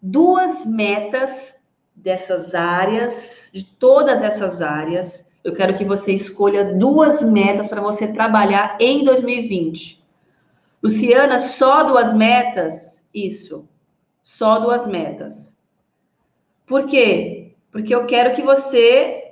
duas 0.00 0.64
metas 0.64 1.56
dessas 1.96 2.54
áreas, 2.54 3.50
de 3.52 3.64
todas 3.64 4.22
essas 4.22 4.62
áreas. 4.62 5.28
Eu 5.42 5.52
quero 5.52 5.74
que 5.74 5.84
você 5.84 6.12
escolha 6.12 6.76
duas 6.76 7.24
metas 7.24 7.66
para 7.68 7.80
você 7.80 8.06
trabalhar 8.06 8.76
em 8.78 9.02
2020. 9.02 10.00
Luciana, 10.80 11.40
só 11.40 11.82
duas 11.82 12.14
metas? 12.14 13.04
Isso, 13.12 13.68
só 14.22 14.60
duas 14.60 14.86
metas. 14.86 15.53
Por 16.66 16.86
quê? 16.86 17.54
Porque 17.70 17.94
eu 17.94 18.06
quero 18.06 18.34
que 18.34 18.42
você 18.42 19.24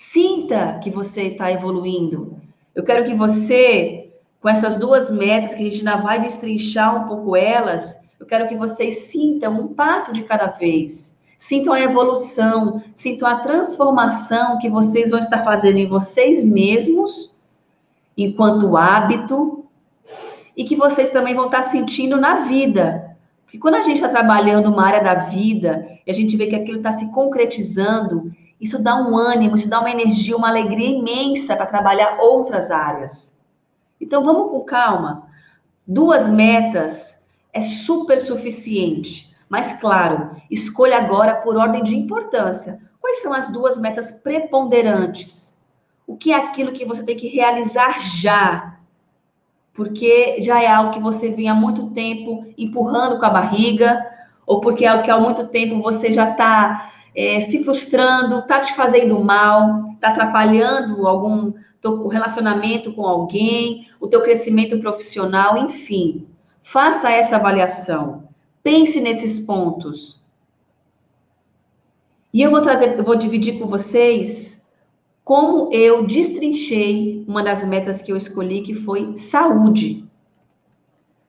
Sinta 0.00 0.80
que 0.82 0.88
você 0.88 1.24
está 1.24 1.52
evoluindo. 1.52 2.40
Eu 2.74 2.82
quero 2.82 3.04
que 3.04 3.12
você, 3.12 4.10
com 4.40 4.48
essas 4.48 4.78
duas 4.78 5.10
metas, 5.10 5.54
que 5.54 5.66
a 5.66 5.70
gente 5.70 5.86
ainda 5.86 5.98
vai 5.98 6.18
destrinchar 6.18 7.04
um 7.04 7.06
pouco 7.06 7.36
elas, 7.36 8.00
eu 8.18 8.24
quero 8.24 8.48
que 8.48 8.56
vocês 8.56 9.10
sintam 9.10 9.60
um 9.60 9.74
passo 9.74 10.10
de 10.14 10.22
cada 10.22 10.46
vez. 10.46 11.18
Sintam 11.36 11.74
a 11.74 11.82
evolução, 11.82 12.82
sintam 12.94 13.28
a 13.28 13.40
transformação 13.40 14.58
que 14.58 14.70
vocês 14.70 15.10
vão 15.10 15.18
estar 15.18 15.44
fazendo 15.44 15.76
em 15.76 15.86
vocês 15.86 16.42
mesmos, 16.42 17.34
enquanto 18.16 18.78
hábito, 18.78 19.66
e 20.56 20.64
que 20.64 20.76
vocês 20.76 21.10
também 21.10 21.34
vão 21.34 21.44
estar 21.44 21.62
sentindo 21.62 22.16
na 22.16 22.36
vida. 22.36 23.09
Porque 23.50 23.58
quando 23.58 23.74
a 23.74 23.82
gente 23.82 23.96
está 23.96 24.08
trabalhando 24.08 24.70
uma 24.70 24.86
área 24.86 25.02
da 25.02 25.14
vida 25.14 25.98
e 26.06 26.10
a 26.10 26.14
gente 26.14 26.36
vê 26.36 26.46
que 26.46 26.54
aquilo 26.54 26.78
está 26.78 26.92
se 26.92 27.10
concretizando, 27.10 28.32
isso 28.60 28.80
dá 28.80 28.94
um 28.94 29.16
ânimo, 29.16 29.56
isso 29.56 29.68
dá 29.68 29.80
uma 29.80 29.90
energia, 29.90 30.36
uma 30.36 30.48
alegria 30.48 30.88
imensa 30.88 31.56
para 31.56 31.66
trabalhar 31.66 32.20
outras 32.20 32.70
áreas. 32.70 33.36
Então 34.00 34.22
vamos 34.22 34.52
com 34.52 34.64
calma. 34.64 35.26
Duas 35.84 36.30
metas 36.30 37.20
é 37.52 37.60
super 37.60 38.20
suficiente. 38.20 39.34
Mas 39.48 39.72
claro, 39.72 40.36
escolha 40.48 40.98
agora 40.98 41.34
por 41.34 41.56
ordem 41.56 41.82
de 41.82 41.96
importância. 41.96 42.80
Quais 43.00 43.20
são 43.20 43.32
as 43.32 43.50
duas 43.50 43.80
metas 43.80 44.12
preponderantes? 44.12 45.60
O 46.06 46.16
que 46.16 46.30
é 46.30 46.36
aquilo 46.36 46.70
que 46.70 46.84
você 46.84 47.02
tem 47.02 47.16
que 47.16 47.26
realizar 47.26 47.98
já? 47.98 48.78
Porque 49.80 50.42
já 50.42 50.62
é 50.62 50.66
algo 50.66 50.90
que 50.90 51.00
você 51.00 51.30
vem 51.30 51.48
há 51.48 51.54
muito 51.54 51.88
tempo 51.92 52.44
empurrando 52.58 53.18
com 53.18 53.24
a 53.24 53.30
barriga, 53.30 54.06
ou 54.44 54.60
porque 54.60 54.84
é 54.84 54.88
algo 54.88 55.02
que 55.02 55.10
há 55.10 55.18
muito 55.18 55.46
tempo 55.46 55.80
você 55.80 56.12
já 56.12 56.32
está 56.32 56.92
é, 57.16 57.40
se 57.40 57.64
frustrando, 57.64 58.40
está 58.40 58.60
te 58.60 58.74
fazendo 58.74 59.18
mal, 59.24 59.86
está 59.94 60.08
atrapalhando 60.08 61.08
algum 61.08 61.54
relacionamento 62.10 62.92
com 62.92 63.06
alguém, 63.06 63.88
o 63.98 64.06
teu 64.06 64.20
crescimento 64.20 64.78
profissional, 64.78 65.56
enfim. 65.56 66.28
Faça 66.60 67.10
essa 67.10 67.36
avaliação. 67.36 68.28
Pense 68.62 69.00
nesses 69.00 69.40
pontos. 69.40 70.22
E 72.34 72.42
eu 72.42 72.50
vou 72.50 72.60
trazer, 72.60 72.98
eu 72.98 73.02
vou 73.02 73.16
dividir 73.16 73.58
com 73.58 73.64
vocês 73.64 74.49
como 75.30 75.72
eu 75.72 76.04
destrinchei 76.04 77.24
uma 77.24 77.40
das 77.40 77.64
metas 77.64 78.02
que 78.02 78.10
eu 78.10 78.16
escolhi, 78.16 78.62
que 78.62 78.74
foi 78.74 79.16
saúde. 79.16 80.04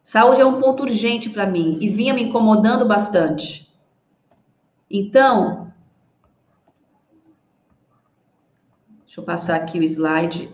Saúde 0.02 0.42
é 0.42 0.46
um 0.46 0.60
ponto 0.60 0.82
urgente 0.82 1.30
para 1.30 1.46
mim 1.46 1.78
e 1.80 1.88
vinha 1.88 2.12
me 2.12 2.24
incomodando 2.24 2.84
bastante. 2.84 3.72
Então, 4.90 5.72
Deixa 9.06 9.22
eu 9.22 9.24
passar 9.24 9.58
aqui 9.58 9.78
o 9.78 9.84
slide. 9.84 10.50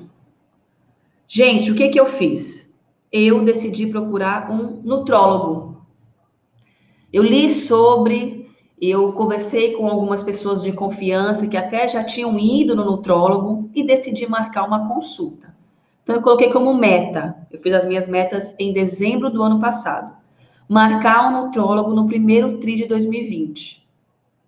Gente, 1.26 1.72
o 1.72 1.76
que 1.76 1.88
que 1.88 2.00
eu 2.02 2.06
fiz? 2.06 2.78
Eu 3.10 3.46
decidi 3.46 3.88
procurar 3.88 4.52
um 4.52 4.82
nutrólogo. 4.82 5.88
Eu 7.14 7.24
li 7.24 7.50
sobre, 7.50 8.37
eu 8.80 9.12
conversei 9.14 9.74
com 9.74 9.88
algumas 9.88 10.22
pessoas 10.22 10.62
de 10.62 10.72
confiança 10.72 11.48
que 11.48 11.58
até 11.58 11.88
já 11.88 12.04
tinham 12.04 12.38
ido 12.38 12.76
no 12.76 12.86
nutrólogo 12.86 13.70
e 13.74 13.84
decidi 13.84 14.28
marcar 14.28 14.66
uma 14.66 14.88
consulta. 14.88 15.56
Então 16.04 16.16
eu 16.16 16.22
coloquei 16.22 16.52
como 16.52 16.74
meta, 16.74 17.36
eu 17.52 17.60
fiz 17.60 17.74
as 17.74 17.86
minhas 17.86 18.08
metas 18.08 18.56
em 18.60 18.72
dezembro 18.72 19.30
do 19.30 19.44
ano 19.44 19.60
passado. 19.60 20.16
Marcar 20.70 21.28
um 21.28 21.46
nutrólogo 21.46 21.94
no 21.94 22.08
primeiro 22.08 22.60
tri 22.60 22.76
de 22.76 22.86
2020 22.86 23.88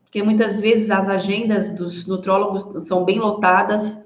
porque 0.09 0.23
muitas 0.23 0.59
vezes 0.59 0.89
as 0.89 1.07
agendas 1.07 1.69
dos 1.69 2.07
nutrólogos 2.07 2.83
são 2.83 3.05
bem 3.05 3.19
lotadas, 3.19 4.03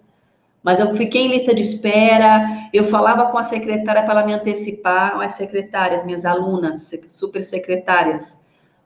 mas 0.61 0.77
eu 0.77 0.93
fiquei 0.95 1.21
em 1.23 1.29
lista 1.29 1.55
de 1.55 1.61
espera, 1.61 2.69
eu 2.73 2.83
falava 2.83 3.31
com 3.31 3.37
a 3.37 3.43
secretária 3.43 4.03
para 4.03 4.11
ela 4.11 4.25
me 4.25 4.33
antecipar, 4.33 5.17
as 5.21 5.33
secretárias, 5.33 6.03
minhas 6.03 6.25
alunas, 6.25 6.91
super 7.07 7.41
secretárias, 7.41 8.37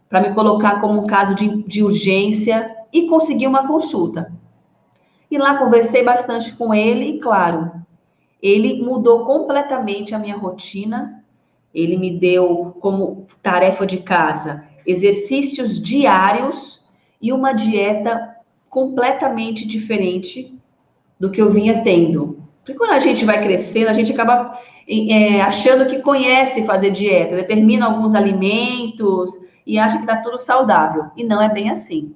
para 0.09 0.21
me 0.21 0.33
colocar 0.33 0.79
como 0.79 1.01
um 1.01 1.05
caso 1.05 1.35
de, 1.35 1.63
de 1.63 1.83
urgência 1.83 2.75
e 2.93 3.07
conseguir 3.07 3.47
uma 3.47 3.67
consulta. 3.67 4.31
E 5.29 5.37
lá 5.37 5.57
conversei 5.57 6.03
bastante 6.03 6.53
com 6.55 6.73
ele 6.73 7.05
e, 7.05 7.19
claro, 7.19 7.71
ele 8.41 8.81
mudou 8.81 9.25
completamente 9.25 10.15
a 10.15 10.19
minha 10.19 10.37
rotina. 10.37 11.23
Ele 11.73 11.97
me 11.97 12.17
deu 12.17 12.77
como 12.79 13.27
tarefa 13.41 13.85
de 13.85 13.97
casa 13.97 14.67
exercícios 14.87 15.81
diários 15.81 16.79
e 17.21 17.33
uma 17.33 17.51
dieta 17.51 18.35
completamente 18.69 19.67
diferente 19.67 20.57
do 21.19 21.29
que 21.29 21.41
eu 21.41 21.51
vinha 21.51 21.81
tendo. 21.83 22.41
Porque 22.63 22.77
quando 22.77 22.91
a 22.91 22.99
gente 22.99 23.25
vai 23.25 23.41
crescendo, 23.41 23.89
a 23.89 23.93
gente 23.93 24.13
acaba 24.13 24.57
é, 24.87 25.41
achando 25.41 25.87
que 25.87 26.01
conhece 26.01 26.63
fazer 26.63 26.91
dieta, 26.91 27.35
determina 27.35 27.85
alguns 27.85 28.15
alimentos 28.15 29.31
e 29.67 29.77
acha 29.77 29.97
que 29.97 30.03
está 30.03 30.15
tudo 30.15 30.37
saudável. 30.37 31.11
E 31.17 31.25
não 31.25 31.41
é 31.41 31.49
bem 31.49 31.69
assim. 31.69 32.15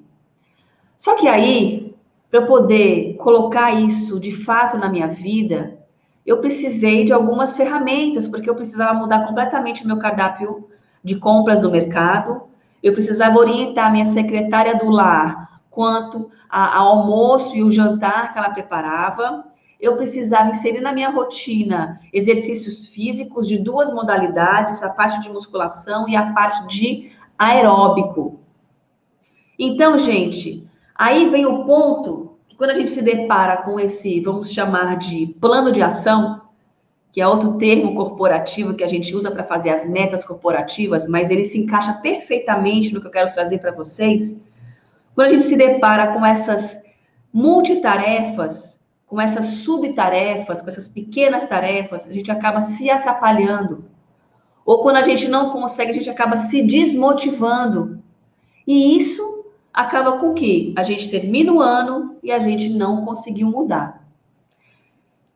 Só 0.98 1.16
que 1.16 1.28
aí, 1.28 1.94
para 2.30 2.40
eu 2.40 2.48
poder 2.48 3.16
colocar 3.18 3.74
isso 3.74 4.20
de 4.20 4.32
fato 4.32 4.78
na 4.78 4.88
minha 4.88 5.08
vida, 5.08 5.78
eu 6.26 6.40
precisei 6.40 7.04
de 7.04 7.12
algumas 7.12 7.58
ferramentas, 7.58 8.28
porque 8.28 8.50
eu 8.50 8.56
precisava 8.56 8.98
mudar 8.98 9.28
completamente 9.28 9.84
o 9.84 9.88
meu 9.88 10.00
cardápio 10.00 10.70
de 11.04 11.18
compras 11.18 11.62
no 11.62 11.70
mercado, 11.70 12.44
eu 12.82 12.94
precisava 12.94 13.38
orientar 13.38 13.92
minha 13.92 14.06
secretária 14.06 14.76
do 14.76 14.90
lar 14.90 15.60
quanto 15.70 16.32
ao 16.50 16.88
almoço 17.00 17.56
e 17.56 17.64
o 17.64 17.72
jantar 17.72 18.32
que 18.32 18.38
ela 18.38 18.50
preparava, 18.50 19.46
eu 19.80 19.98
precisava 19.98 20.50
inserir 20.50 20.80
na 20.80 20.94
minha 20.94 21.10
rotina 21.10 22.00
exercícios 22.14 22.86
físicos 22.86 23.48
de 23.48 23.58
duas 23.58 23.92
modalidades, 23.92 24.84
a 24.84 24.94
parte 24.94 25.20
de 25.22 25.30
musculação 25.30 26.08
e 26.08 26.16
a 26.16 26.32
parte 26.34 26.68
de 26.68 27.12
aeróbico. 27.42 28.40
Então, 29.58 29.98
gente, 29.98 30.70
aí 30.94 31.28
vem 31.28 31.44
o 31.44 31.66
ponto 31.66 32.38
que 32.48 32.56
quando 32.56 32.70
a 32.70 32.76
gente 32.76 32.92
se 32.92 33.02
depara 33.02 33.58
com 33.58 33.80
esse, 33.80 34.20
vamos 34.20 34.52
chamar 34.52 34.98
de 34.98 35.26
plano 35.42 35.72
de 35.72 35.82
ação, 35.82 36.42
que 37.12 37.20
é 37.20 37.28
outro 37.28 37.58
termo 37.58 37.96
corporativo 37.96 38.76
que 38.76 38.84
a 38.84 38.88
gente 38.88 39.16
usa 39.16 39.32
para 39.32 39.44
fazer 39.44 39.72
as 39.72 39.90
metas 39.90 40.24
corporativas, 40.24 41.08
mas 41.08 41.32
ele 41.32 41.44
se 41.44 41.60
encaixa 41.60 41.94
perfeitamente 41.94 42.94
no 42.94 43.02
que 43.02 43.08
eu 43.08 43.12
quero 43.12 43.34
trazer 43.34 43.58
para 43.58 43.72
vocês. 43.72 44.40
Quando 45.16 45.28
a 45.28 45.32
gente 45.32 45.44
se 45.44 45.58
depara 45.58 46.14
com 46.14 46.24
essas 46.24 46.80
multitarefas, 47.34 48.86
com 49.08 49.20
essas 49.20 49.46
subtarefas, 49.46 50.62
com 50.62 50.68
essas 50.68 50.88
pequenas 50.88 51.46
tarefas, 51.46 52.06
a 52.06 52.14
gente 52.14 52.32
acaba 52.32 52.62
se 52.62 52.88
atrapalhando. 52.92 53.91
Ou 54.72 54.80
quando 54.80 54.96
a 54.96 55.02
gente 55.02 55.28
não 55.28 55.50
consegue, 55.50 55.92
a 55.92 55.94
gente 55.94 56.10
acaba 56.10 56.38
se 56.38 56.64
desmotivando. 56.64 58.02
E 58.66 58.96
isso 58.96 59.44
acaba 59.74 60.14
com 60.14 60.34
que 60.34 60.74
a 60.78 60.82
gente 60.82 61.10
termina 61.10 61.52
o 61.52 61.60
ano 61.60 62.16
e 62.24 62.32
a 62.32 62.40
gente 62.40 62.70
não 62.70 63.04
conseguiu 63.04 63.50
mudar. 63.50 64.02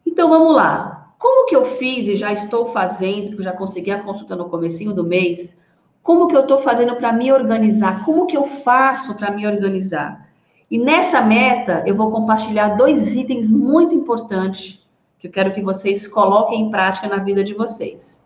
Então 0.06 0.30
vamos 0.30 0.56
lá. 0.56 1.14
Como 1.20 1.48
que 1.48 1.54
eu 1.54 1.66
fiz 1.66 2.08
e 2.08 2.16
já 2.16 2.32
estou 2.32 2.68
fazendo, 2.68 3.36
que 3.36 3.44
já 3.44 3.52
consegui 3.52 3.92
a 3.92 4.02
consulta 4.02 4.38
no 4.38 4.48
comecinho 4.48 4.94
do 4.94 5.04
mês, 5.04 5.54
como 6.02 6.30
que 6.30 6.38
eu 6.38 6.44
estou 6.44 6.60
fazendo 6.60 6.96
para 6.96 7.12
me 7.12 7.30
organizar? 7.34 8.06
Como 8.06 8.28
que 8.28 8.38
eu 8.38 8.46
faço 8.46 9.16
para 9.16 9.32
me 9.32 9.46
organizar? 9.46 10.30
E 10.72 10.78
nessa 10.78 11.22
meta, 11.22 11.84
eu 11.86 11.94
vou 11.94 12.10
compartilhar 12.10 12.78
dois 12.78 13.14
itens 13.18 13.52
muito 13.52 13.94
importantes 13.94 14.88
que 15.20 15.28
eu 15.28 15.32
quero 15.32 15.52
que 15.52 15.62
vocês 15.62 16.08
coloquem 16.08 16.62
em 16.62 16.72
prática 16.72 17.10
na 17.10 17.18
vida 17.18 17.44
de 17.44 17.54
vocês. 17.54 18.25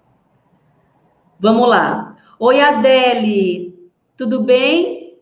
Vamos 1.41 1.69
lá. 1.69 2.17
Oi, 2.37 2.59
Adele, 2.59 3.89
tudo 4.17 4.43
bem? 4.43 5.17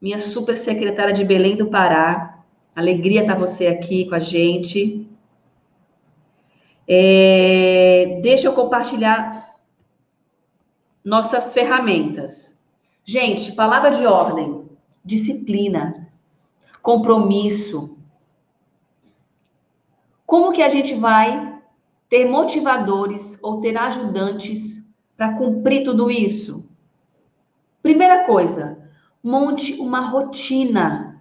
Minha 0.00 0.18
super 0.18 0.58
secretária 0.58 1.12
de 1.12 1.24
Belém 1.24 1.56
do 1.56 1.70
Pará. 1.70 2.42
Alegria 2.74 3.20
estar 3.20 3.36
você 3.36 3.68
aqui 3.68 4.04
com 4.08 4.16
a 4.16 4.18
gente. 4.18 5.08
É, 6.88 8.18
deixa 8.20 8.48
eu 8.48 8.52
compartilhar 8.52 9.54
nossas 11.04 11.54
ferramentas. 11.54 12.58
Gente, 13.04 13.52
palavra 13.52 13.90
de 13.90 14.04
ordem, 14.04 14.64
disciplina, 15.04 15.92
compromisso. 16.82 17.96
Como 20.26 20.50
que 20.50 20.64
a 20.64 20.68
gente 20.68 20.96
vai 20.96 21.60
ter 22.08 22.28
motivadores 22.28 23.38
ou 23.40 23.60
ter 23.60 23.78
ajudantes 23.78 24.79
para 25.20 25.34
cumprir 25.34 25.82
tudo 25.82 26.10
isso? 26.10 26.64
Primeira 27.82 28.24
coisa, 28.24 28.78
monte 29.22 29.74
uma 29.74 30.00
rotina. 30.00 31.20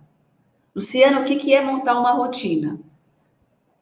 Luciana, 0.74 1.20
o 1.20 1.26
que, 1.26 1.36
que 1.36 1.54
é 1.54 1.60
montar 1.60 2.00
uma 2.00 2.14
rotina? 2.14 2.80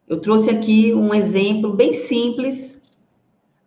Eu 0.07 0.19
trouxe 0.19 0.49
aqui 0.49 0.91
um 0.91 1.13
exemplo 1.13 1.71
bem 1.71 1.93
simples 1.93 2.99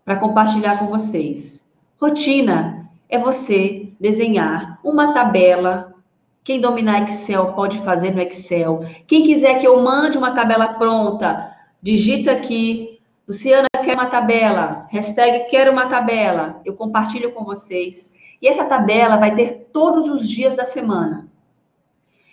para 0.05 0.17
compartilhar 0.17 0.77
com 0.81 0.89
vocês. 0.89 1.71
Rotina 2.01 2.91
é 3.09 3.17
você 3.17 3.93
desenhar 4.01 4.81
uma 4.83 5.15
tabela. 5.15 5.95
Quem 6.43 6.61
dominar 6.61 7.05
Excel 7.05 7.53
pode 7.53 7.79
fazer 7.79 8.11
no 8.11 8.21
Excel. 8.21 8.85
Quem 9.07 9.23
quiser 9.23 9.61
que 9.61 9.69
eu 9.69 9.81
mande 9.81 10.19
uma 10.19 10.33
tabela 10.33 10.75
pronta, 10.75 11.57
digita 11.81 12.33
aqui. 12.33 12.99
Luciana 13.29 13.70
uma 14.01 14.07
tabela. 14.07 14.87
Hashtag 14.89 15.51
quero 15.51 15.73
uma 15.73 15.87
tabela. 15.87 16.63
Eu 16.65 16.75
compartilho 16.75 17.33
com 17.33 17.45
vocês. 17.45 18.11
E 18.41 18.49
essa 18.49 18.65
tabela 18.65 19.19
vai 19.19 19.35
ter 19.35 19.69
todos 19.71 20.09
os 20.09 20.27
dias 20.27 20.55
da 20.55 20.65
semana. 20.65 21.29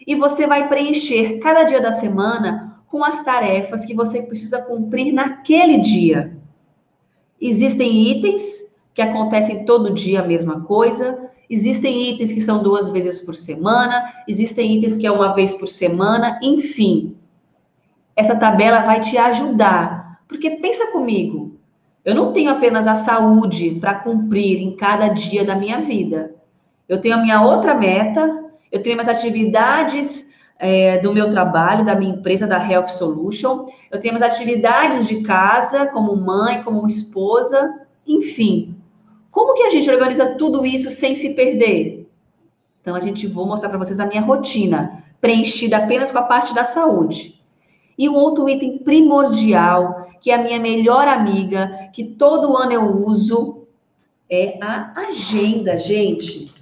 E 0.06 0.16
você 0.16 0.48
vai 0.48 0.70
preencher 0.70 1.40
cada 1.40 1.64
dia 1.64 1.82
da 1.82 1.92
semana 1.92 2.82
com 2.88 3.04
as 3.04 3.22
tarefas 3.26 3.86
que 3.86 3.94
você 3.94 4.22
precisa 4.22 4.62
cumprir 4.62 5.12
naquele 5.12 5.80
dia. 5.80 6.38
Existem 7.40 8.08
itens 8.08 8.66
que 8.94 9.02
acontecem 9.02 9.66
todo 9.66 9.94
dia 9.94 10.22
a 10.22 10.26
mesma 10.26 10.62
coisa, 10.62 11.30
existem 11.50 12.10
itens 12.10 12.32
que 12.32 12.42
são 12.42 12.64
duas 12.64 12.90
vezes 12.90 13.20
por 13.20 13.36
semana, 13.36 14.12
existem 14.28 14.78
itens 14.78 14.96
que 14.96 15.06
é 15.06 15.12
uma 15.12 15.36
vez 15.36 15.54
por 15.54 15.68
semana, 15.68 16.40
enfim. 16.42 17.18
Essa 18.16 18.36
tabela 18.38 18.80
vai 18.80 19.02
te 19.02 19.18
ajudar, 19.18 20.22
porque 20.28 20.52
pensa 20.52 20.92
comigo, 20.92 21.47
eu 22.08 22.16
não 22.16 22.32
tenho 22.32 22.50
apenas 22.50 22.88
a 22.88 22.94
saúde 22.94 23.72
para 23.82 23.96
cumprir 23.96 24.62
em 24.62 24.78
cada 24.78 25.10
dia 25.10 25.44
da 25.44 25.56
minha 25.56 25.82
vida. 25.82 26.34
Eu 26.88 27.02
tenho 27.02 27.16
a 27.16 27.22
minha 27.22 27.42
outra 27.42 27.76
meta, 27.76 28.46
eu 28.72 28.82
tenho 28.82 28.96
minhas 28.96 29.14
atividades 29.14 30.26
é, 30.58 31.00
do 31.00 31.14
meu 31.14 31.30
trabalho, 31.30 31.84
da 31.84 31.96
minha 31.96 32.14
empresa, 32.14 32.48
da 32.48 32.66
Health 32.66 32.88
Solution. 32.88 33.66
Eu 33.92 34.00
tenho 34.00 34.16
as 34.16 34.22
atividades 34.22 35.06
de 35.06 35.22
casa, 35.22 35.86
como 35.88 36.16
mãe, 36.16 36.64
como 36.64 36.88
esposa, 36.88 37.82
enfim. 38.08 38.74
Como 39.30 39.54
que 39.54 39.64
a 39.64 39.70
gente 39.70 39.90
organiza 39.90 40.36
tudo 40.36 40.66
isso 40.66 40.90
sem 40.90 41.14
se 41.14 41.32
perder? 41.34 42.10
Então, 42.82 42.96
a 42.96 43.02
gente 43.02 43.28
vou 43.28 43.46
mostrar 43.46 43.68
para 43.68 43.80
vocês 43.80 44.00
a 44.00 44.06
minha 44.06 44.22
rotina, 44.22 45.04
preenchida 45.20 45.76
apenas 45.76 46.10
com 46.10 46.20
a 46.20 46.24
parte 46.24 46.56
da 46.56 46.64
saúde. 46.64 47.37
E 47.98 48.08
um 48.08 48.14
outro 48.14 48.48
item 48.48 48.78
primordial, 48.80 50.12
que 50.22 50.30
é 50.30 50.36
a 50.36 50.44
minha 50.44 50.60
melhor 50.60 51.08
amiga, 51.08 51.90
que 51.94 52.04
todo 52.04 52.56
ano 52.56 52.72
eu 52.72 53.06
uso, 53.06 53.68
é 54.30 54.58
a 54.62 54.94
agenda, 55.08 55.78
gente. 55.78 56.54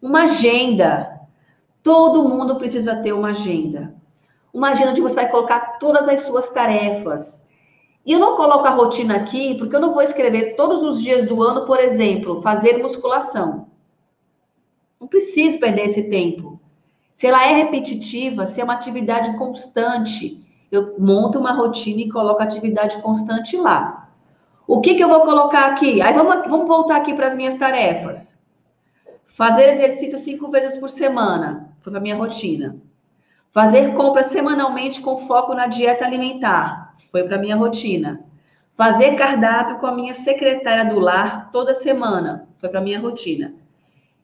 Uma 0.00 0.24
agenda. 0.24 1.20
Todo 1.82 2.28
mundo 2.28 2.56
precisa 2.56 2.96
ter 2.96 3.12
uma 3.12 3.30
agenda. 3.30 3.94
Uma 4.52 4.70
agenda 4.70 4.90
onde 4.90 5.00
você 5.00 5.14
vai 5.14 5.30
colocar 5.30 5.78
todas 5.78 6.08
as 6.08 6.20
suas 6.20 6.50
tarefas. 6.50 7.46
E 8.04 8.12
eu 8.12 8.18
não 8.18 8.36
coloco 8.36 8.66
a 8.66 8.70
rotina 8.70 9.16
aqui, 9.16 9.54
porque 9.54 9.74
eu 9.74 9.80
não 9.80 9.92
vou 9.92 10.02
escrever 10.02 10.56
todos 10.56 10.82
os 10.82 11.00
dias 11.00 11.24
do 11.24 11.42
ano, 11.42 11.64
por 11.64 11.78
exemplo, 11.78 12.42
fazer 12.42 12.78
musculação. 12.78 13.68
Não 15.00 15.06
preciso 15.06 15.60
perder 15.60 15.84
esse 15.84 16.04
tempo. 16.10 16.60
Se 17.14 17.26
ela 17.26 17.44
é 17.46 17.54
repetitiva, 17.54 18.44
se 18.44 18.60
é 18.60 18.64
uma 18.64 18.74
atividade 18.74 19.36
constante, 19.36 20.41
eu 20.72 20.96
monto 20.98 21.38
uma 21.38 21.52
rotina 21.52 22.00
e 22.00 22.10
coloco 22.10 22.42
atividade 22.42 22.96
constante 23.02 23.58
lá. 23.58 24.08
O 24.66 24.80
que, 24.80 24.94
que 24.94 25.04
eu 25.04 25.08
vou 25.08 25.20
colocar 25.20 25.66
aqui? 25.66 26.00
Aí 26.00 26.14
vamos, 26.14 26.48
vamos 26.48 26.66
voltar 26.66 26.96
aqui 26.96 27.12
para 27.12 27.26
as 27.26 27.36
minhas 27.36 27.56
tarefas. 27.56 28.40
Fazer 29.26 29.68
exercício 29.68 30.18
cinco 30.18 30.50
vezes 30.50 30.78
por 30.78 30.88
semana. 30.88 31.76
Foi 31.80 31.92
para 31.92 32.00
minha 32.00 32.16
rotina. 32.16 32.76
Fazer 33.50 33.92
compras 33.94 34.28
semanalmente 34.28 35.02
com 35.02 35.18
foco 35.18 35.52
na 35.52 35.66
dieta 35.66 36.06
alimentar. 36.06 36.94
Foi 37.10 37.22
para 37.24 37.36
minha 37.36 37.54
rotina. 37.54 38.24
Fazer 38.72 39.14
cardápio 39.14 39.76
com 39.76 39.86
a 39.86 39.94
minha 39.94 40.14
secretária 40.14 40.86
do 40.86 40.98
lar 40.98 41.50
toda 41.50 41.74
semana. 41.74 42.48
Foi 42.56 42.70
para 42.70 42.80
minha 42.80 42.98
rotina. 42.98 43.54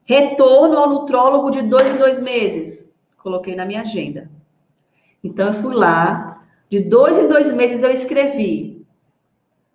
Retorno 0.04 0.78
ao 0.78 0.88
nutrólogo 0.88 1.50
de 1.50 1.60
dois 1.60 1.86
em 1.94 1.98
dois 1.98 2.18
meses. 2.18 2.96
Coloquei 3.18 3.54
na 3.54 3.66
minha 3.66 3.82
agenda. 3.82 4.30
Então, 5.22 5.48
eu 5.48 5.52
fui 5.52 5.74
lá. 5.74 6.27
De 6.68 6.80
dois 6.80 7.18
em 7.18 7.28
dois 7.28 7.52
meses 7.52 7.82
eu 7.82 7.90
escrevi. 7.90 8.86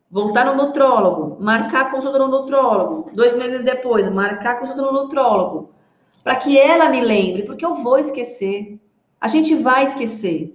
Voltar 0.10 0.46
no 0.46 0.56
nutrólogo. 0.56 1.44
Marcar 1.44 1.92
consulta 1.92 2.20
no 2.20 2.28
nutrólogo. 2.28 3.12
Dois 3.14 3.36
meses 3.36 3.64
depois, 3.64 4.10
marcar 4.10 4.60
consulta 4.60 4.82
no 4.82 4.92
nutrólogo 4.92 5.74
para 6.22 6.36
que 6.36 6.58
ela 6.58 6.90
me 6.90 7.02
lembre, 7.02 7.44
porque 7.44 7.66
eu 7.66 7.76
vou 7.76 7.98
esquecer. 7.98 8.80
A 9.20 9.28
gente 9.28 9.56
vai 9.56 9.86
esquecer. 9.86 10.54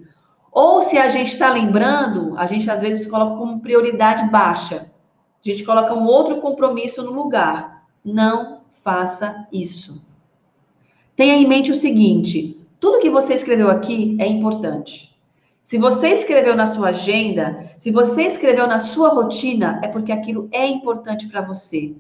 Ou 0.53 0.81
se 0.81 0.99
a 0.99 1.09
gente 1.09 1.33
está 1.33 1.51
lembrando, 1.51 2.37
a 2.37 2.47
gente 2.47 2.71
às 2.71 2.81
vezes 2.81 3.07
coloca 3.07 3.37
como 3.37 3.61
prioridade 3.61 4.29
baixa. 4.31 4.91
A 5.45 5.49
gente 5.49 5.65
coloca 5.65 5.95
um 5.95 6.05
outro 6.05 6.41
compromisso 6.41 7.03
no 7.03 7.13
lugar. 7.13 7.87
Não 8.05 8.63
faça 8.83 9.47
isso. 9.53 10.03
Tenha 11.17 11.35
em 11.35 11.47
mente 11.47 11.71
o 11.71 11.77
seguinte: 11.77 12.59
tudo 12.79 13.01
que 13.01 13.11
você 13.11 13.35
escreveu 13.35 13.71
aqui 13.71 14.17
é 14.21 14.27
importante. 14.27 15.08
Se 15.69 15.77
você 15.77 16.09
escreveu 16.09 16.57
na 16.57 16.65
sua 16.65 16.89
agenda, 16.89 17.71
se 17.77 17.91
você 17.91 18.23
escreveu 18.23 18.67
na 18.67 18.79
sua 18.79 19.11
rotina, 19.11 19.79
é 19.85 19.89
porque 19.89 20.11
aquilo 20.11 20.49
é 20.51 20.67
importante 20.67 21.29
para 21.29 21.43
você. 21.43 21.95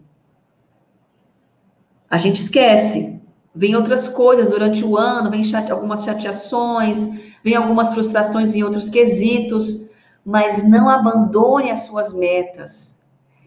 A 2.08 2.16
gente 2.16 2.40
esquece. 2.40 3.20
Vem 3.54 3.76
outras 3.76 4.08
coisas 4.08 4.48
durante 4.48 4.82
o 4.82 4.96
ano, 4.96 5.30
vem 5.30 5.44
chate, 5.44 5.70
algumas 5.70 6.02
chateações, 6.02 7.10
vem 7.44 7.56
algumas 7.56 7.92
frustrações 7.92 8.54
em 8.54 8.62
outros 8.62 8.88
quesitos, 8.88 9.90
mas 10.24 10.66
não 10.66 10.88
abandone 10.88 11.70
as 11.70 11.82
suas 11.82 12.14
metas. 12.14 12.98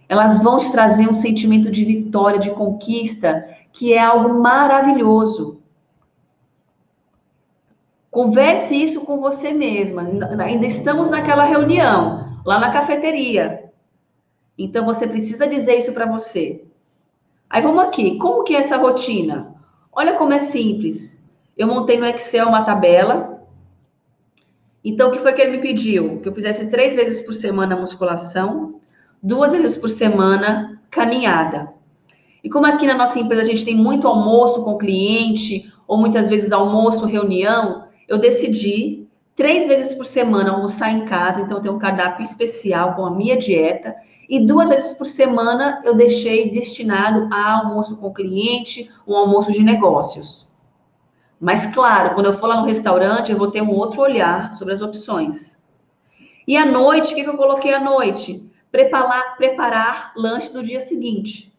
Elas 0.07 0.37
vão 0.37 0.57
te 0.57 0.71
trazer 0.71 1.09
um 1.09 1.15
sentimento 1.15 1.71
de 1.71 1.83
vitória, 1.83 2.37
de 2.37 2.51
conquista, 2.51 3.43
que 3.73 3.91
é 3.91 3.99
algo 3.99 4.39
maravilhoso. 4.39 5.60
Converse 8.11 8.75
isso 8.75 9.05
com 9.05 9.21
você 9.21 9.53
mesma. 9.53 10.01
Ainda 10.43 10.67
estamos 10.67 11.09
naquela 11.09 11.45
reunião, 11.45 12.41
lá 12.45 12.59
na 12.59 12.69
cafeteria. 12.69 13.71
Então 14.57 14.85
você 14.85 15.07
precisa 15.07 15.47
dizer 15.47 15.77
isso 15.77 15.93
para 15.93 16.05
você. 16.05 16.65
Aí 17.49 17.61
vamos 17.61 17.83
aqui. 17.85 18.17
Como 18.17 18.43
que 18.43 18.53
é 18.53 18.59
essa 18.59 18.75
rotina? 18.75 19.55
Olha 19.93 20.13
como 20.15 20.33
é 20.33 20.39
simples. 20.39 21.23
Eu 21.57 21.67
montei 21.67 21.97
no 21.97 22.05
Excel 22.05 22.47
uma 22.47 22.63
tabela. 22.63 23.47
Então, 24.83 25.09
o 25.09 25.11
que 25.11 25.19
foi 25.19 25.31
que 25.31 25.41
ele 25.41 25.51
me 25.51 25.61
pediu? 25.61 26.19
Que 26.19 26.27
eu 26.27 26.33
fizesse 26.33 26.69
três 26.69 26.95
vezes 26.95 27.21
por 27.21 27.33
semana 27.33 27.75
musculação, 27.75 28.79
duas 29.21 29.51
vezes 29.51 29.77
por 29.77 29.89
semana 29.89 30.81
caminhada. 30.89 31.71
E 32.43 32.49
como 32.49 32.65
aqui 32.65 32.87
na 32.87 32.95
nossa 32.95 33.19
empresa 33.19 33.43
a 33.43 33.45
gente 33.45 33.63
tem 33.63 33.75
muito 33.75 34.07
almoço 34.07 34.63
com 34.63 34.77
cliente, 34.77 35.71
ou 35.87 35.97
muitas 35.97 36.27
vezes 36.27 36.51
almoço, 36.51 37.05
reunião, 37.05 37.83
eu 38.11 38.17
decidi 38.17 39.07
três 39.37 39.69
vezes 39.69 39.95
por 39.95 40.05
semana 40.05 40.51
almoçar 40.51 40.91
em 40.91 41.05
casa, 41.05 41.39
então 41.39 41.55
eu 41.55 41.61
tenho 41.61 41.75
um 41.75 41.79
cardápio 41.79 42.21
especial 42.21 42.93
com 42.93 43.05
a 43.05 43.09
minha 43.09 43.37
dieta, 43.37 43.95
e 44.27 44.45
duas 44.45 44.67
vezes 44.67 44.91
por 44.91 45.05
semana 45.05 45.81
eu 45.85 45.95
deixei 45.95 46.51
destinado 46.51 47.33
a 47.33 47.59
almoço 47.59 47.95
com 47.95 48.13
cliente, 48.13 48.91
um 49.07 49.15
almoço 49.15 49.53
de 49.53 49.63
negócios. 49.63 50.45
Mas, 51.39 51.67
claro, 51.67 52.13
quando 52.13 52.25
eu 52.25 52.33
for 52.33 52.47
lá 52.47 52.59
no 52.59 52.67
restaurante, 52.67 53.31
eu 53.31 53.37
vou 53.37 53.49
ter 53.49 53.61
um 53.61 53.71
outro 53.71 54.01
olhar 54.01 54.53
sobre 54.53 54.73
as 54.73 54.81
opções. 54.81 55.63
E 56.45 56.57
à 56.57 56.65
noite, 56.65 57.13
o 57.13 57.15
que, 57.15 57.21
eu 57.21 57.37
coloquei 57.37 57.73
à 57.73 57.79
noite? 57.79 58.45
Preparar, 58.69 59.37
preparar 59.37 60.11
lanche 60.17 60.51
do 60.51 60.61
dia 60.61 60.81
seguinte. 60.81 61.57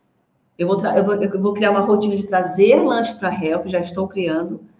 Eu 0.58 0.68
vou, 0.68 0.78
eu 0.84 1.02
vou, 1.02 1.14
eu 1.14 1.40
vou 1.40 1.54
criar 1.54 1.70
uma 1.70 1.80
rotina 1.80 2.14
de 2.14 2.26
trazer 2.26 2.76
lanche 2.76 3.14
para 3.14 3.30
a 3.30 3.44
Health, 3.44 3.68
já 3.68 3.80
estou 3.80 4.06
criando 4.06 4.70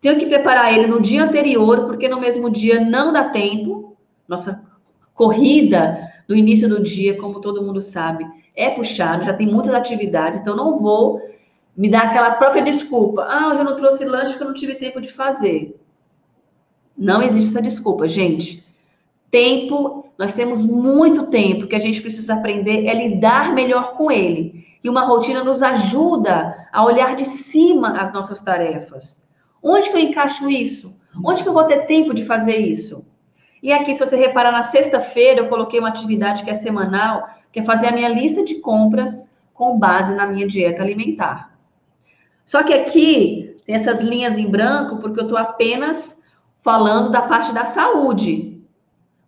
tenho 0.00 0.18
que 0.18 0.26
preparar 0.26 0.72
ele 0.72 0.86
no 0.86 1.00
dia 1.00 1.24
anterior, 1.24 1.86
porque 1.86 2.08
no 2.08 2.20
mesmo 2.20 2.50
dia 2.50 2.80
não 2.80 3.12
dá 3.12 3.24
tempo. 3.24 3.96
Nossa 4.28 4.64
corrida 5.14 6.12
do 6.28 6.36
início 6.36 6.68
do 6.68 6.82
dia, 6.82 7.16
como 7.16 7.40
todo 7.40 7.62
mundo 7.62 7.80
sabe, 7.80 8.26
é 8.54 8.70
puxado, 8.70 9.24
já 9.24 9.32
tem 9.32 9.46
muitas 9.46 9.74
atividades, 9.74 10.40
então 10.40 10.56
não 10.56 10.78
vou 10.78 11.20
me 11.76 11.88
dar 11.88 12.04
aquela 12.04 12.32
própria 12.32 12.62
desculpa. 12.62 13.26
Ah, 13.28 13.48
hoje 13.48 13.60
eu 13.60 13.64
não 13.64 13.76
trouxe 13.76 14.04
lanche 14.04 14.32
porque 14.32 14.42
eu 14.42 14.48
não 14.48 14.54
tive 14.54 14.74
tempo 14.74 15.00
de 15.00 15.12
fazer. 15.12 15.78
Não 16.96 17.20
existe 17.22 17.50
essa 17.50 17.60
desculpa, 17.60 18.08
gente. 18.08 18.64
Tempo, 19.30 20.06
nós 20.18 20.32
temos 20.32 20.62
muito 20.62 21.26
tempo 21.26 21.66
que 21.66 21.76
a 21.76 21.80
gente 21.80 22.00
precisa 22.00 22.34
aprender 22.34 22.86
é 22.86 22.94
lidar 22.94 23.52
melhor 23.52 23.94
com 23.96 24.10
ele. 24.10 24.64
E 24.82 24.88
uma 24.88 25.04
rotina 25.04 25.44
nos 25.44 25.62
ajuda 25.62 26.68
a 26.72 26.84
olhar 26.84 27.14
de 27.14 27.24
cima 27.24 28.00
as 28.00 28.12
nossas 28.12 28.40
tarefas. 28.40 29.20
Onde 29.68 29.90
que 29.90 29.96
eu 29.96 30.00
encaixo 30.00 30.48
isso? 30.48 30.96
Onde 31.24 31.42
que 31.42 31.48
eu 31.48 31.52
vou 31.52 31.64
ter 31.64 31.86
tempo 31.86 32.14
de 32.14 32.24
fazer 32.24 32.56
isso? 32.56 33.04
E 33.60 33.72
aqui, 33.72 33.94
se 33.94 33.98
você 33.98 34.14
reparar, 34.14 34.52
na 34.52 34.62
sexta-feira 34.62 35.40
eu 35.40 35.48
coloquei 35.48 35.80
uma 35.80 35.88
atividade 35.88 36.44
que 36.44 36.50
é 36.50 36.54
semanal, 36.54 37.28
que 37.50 37.58
é 37.58 37.64
fazer 37.64 37.88
a 37.88 37.92
minha 37.92 38.08
lista 38.08 38.44
de 38.44 38.56
compras 38.56 39.28
com 39.52 39.76
base 39.76 40.14
na 40.14 40.24
minha 40.24 40.46
dieta 40.46 40.82
alimentar. 40.82 41.58
Só 42.44 42.62
que 42.62 42.72
aqui 42.72 43.56
tem 43.66 43.74
essas 43.74 44.00
linhas 44.00 44.38
em 44.38 44.48
branco 44.48 44.98
porque 44.98 45.18
eu 45.18 45.24
estou 45.24 45.36
apenas 45.36 46.22
falando 46.58 47.10
da 47.10 47.22
parte 47.22 47.52
da 47.52 47.64
saúde. 47.64 48.62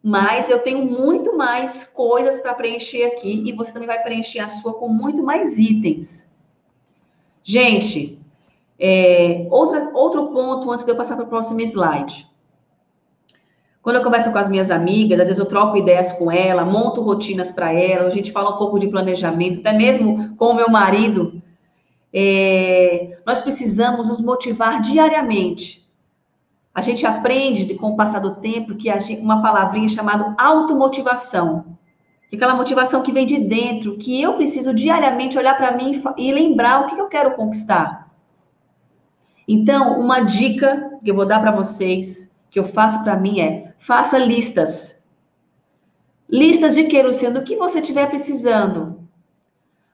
Mas 0.00 0.48
eu 0.48 0.60
tenho 0.60 0.84
muito 0.84 1.36
mais 1.36 1.84
coisas 1.84 2.38
para 2.38 2.54
preencher 2.54 3.06
aqui 3.06 3.42
e 3.44 3.52
você 3.52 3.72
também 3.72 3.88
vai 3.88 4.00
preencher 4.04 4.38
a 4.38 4.46
sua 4.46 4.74
com 4.74 4.88
muito 4.88 5.20
mais 5.20 5.58
itens. 5.58 6.30
Gente, 7.42 8.17
é, 8.78 9.46
outra, 9.50 9.90
outro 9.92 10.28
ponto 10.28 10.70
antes 10.70 10.84
de 10.84 10.90
eu 10.90 10.96
passar 10.96 11.16
para 11.16 11.24
o 11.24 11.28
próximo 11.28 11.60
slide. 11.60 12.28
Quando 13.82 13.96
eu 13.96 14.04
converso 14.04 14.30
com 14.30 14.38
as 14.38 14.48
minhas 14.48 14.70
amigas, 14.70 15.18
às 15.18 15.28
vezes 15.28 15.38
eu 15.38 15.46
troco 15.46 15.76
ideias 15.76 16.12
com 16.12 16.30
ela, 16.30 16.64
monto 16.64 17.00
rotinas 17.00 17.50
para 17.50 17.72
ela, 17.72 18.06
a 18.06 18.10
gente 18.10 18.30
fala 18.30 18.54
um 18.54 18.58
pouco 18.58 18.78
de 18.78 18.88
planejamento, 18.88 19.60
até 19.60 19.72
mesmo 19.72 20.36
com 20.36 20.46
o 20.46 20.54
meu 20.54 20.68
marido. 20.68 21.40
É, 22.12 23.18
nós 23.24 23.40
precisamos 23.40 24.08
nos 24.08 24.20
motivar 24.20 24.80
diariamente. 24.80 25.86
A 26.74 26.80
gente 26.80 27.06
aprende 27.06 27.74
com 27.74 27.90
o 27.90 27.96
passar 27.96 28.20
do 28.20 28.36
tempo 28.36 28.76
que 28.76 28.90
gente, 29.00 29.20
uma 29.20 29.42
palavrinha 29.42 29.88
chamada 29.88 30.34
automotivação. 30.38 31.76
Que 32.28 32.36
é 32.36 32.38
aquela 32.38 32.54
motivação 32.54 33.02
que 33.02 33.10
vem 33.10 33.26
de 33.26 33.38
dentro, 33.38 33.96
que 33.96 34.20
eu 34.20 34.34
preciso 34.34 34.74
diariamente 34.74 35.38
olhar 35.38 35.56
para 35.56 35.72
mim 35.72 36.00
e 36.16 36.30
lembrar 36.30 36.82
o 36.82 36.86
que 36.86 37.00
eu 37.00 37.06
quero 37.06 37.34
conquistar. 37.34 38.07
Então, 39.48 39.98
uma 39.98 40.20
dica 40.20 40.98
que 41.02 41.10
eu 41.10 41.14
vou 41.14 41.24
dar 41.24 41.40
para 41.40 41.50
vocês, 41.50 42.30
que 42.50 42.60
eu 42.60 42.64
faço 42.64 43.02
para 43.02 43.16
mim 43.16 43.40
é: 43.40 43.72
faça 43.78 44.18
listas. 44.18 45.02
Listas 46.28 46.74
de 46.74 46.84
que, 46.84 47.02
Luciano, 47.02 47.40
do 47.40 47.44
que 47.44 47.56
você 47.56 47.80
estiver 47.80 48.06
precisando. 48.10 49.08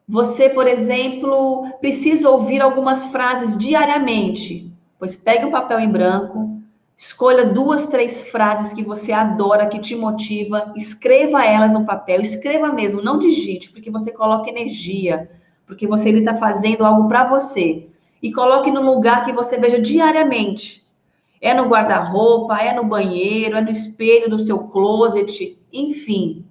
Você, 0.09 0.49
por 0.49 0.67
exemplo, 0.67 1.71
precisa 1.81 2.29
ouvir 2.29 2.61
algumas 2.61 3.07
frases 3.07 3.57
diariamente. 3.57 4.73
Pois 4.99 5.15
pegue 5.15 5.45
um 5.45 5.53
papel 5.53 5.79
em 5.79 5.89
branco, 5.89 6.61
escolha 6.97 7.47
duas, 7.47 7.87
três 7.87 8.23
frases 8.23 8.73
que 8.73 8.83
você 8.83 9.13
adora, 9.13 9.69
que 9.69 9.79
te 9.79 9.95
motiva, 9.95 10.73
escreva 10.77 11.45
elas 11.45 11.73
no 11.73 11.85
papel, 11.85 12.21
escreva 12.21 12.73
mesmo, 12.73 13.01
não 13.01 13.19
digite, 13.19 13.71
porque 13.71 13.91
você 13.91 14.11
coloca 14.11 14.51
energia, 14.51 15.31
porque 15.67 15.87
você 15.87 16.11
está 16.11 16.37
fazendo 16.37 16.85
algo 16.85 17.09
para 17.09 17.25
você 17.25 17.89
e 18.25 18.33
coloque 18.33 18.71
no 18.71 18.81
lugar 18.81 19.23
que 19.23 19.35
você 19.35 19.59
veja 19.59 19.79
diariamente. 19.79 20.83
É 21.43 21.53
no 21.53 21.69
guarda-roupa, 21.69 22.57
é 22.57 22.73
no 22.73 22.83
banheiro, 22.83 23.55
é 23.55 23.61
no 23.61 23.71
espelho 23.71 24.31
do 24.31 24.39
seu 24.39 24.61
closet, 24.69 25.59
enfim. 25.71 26.43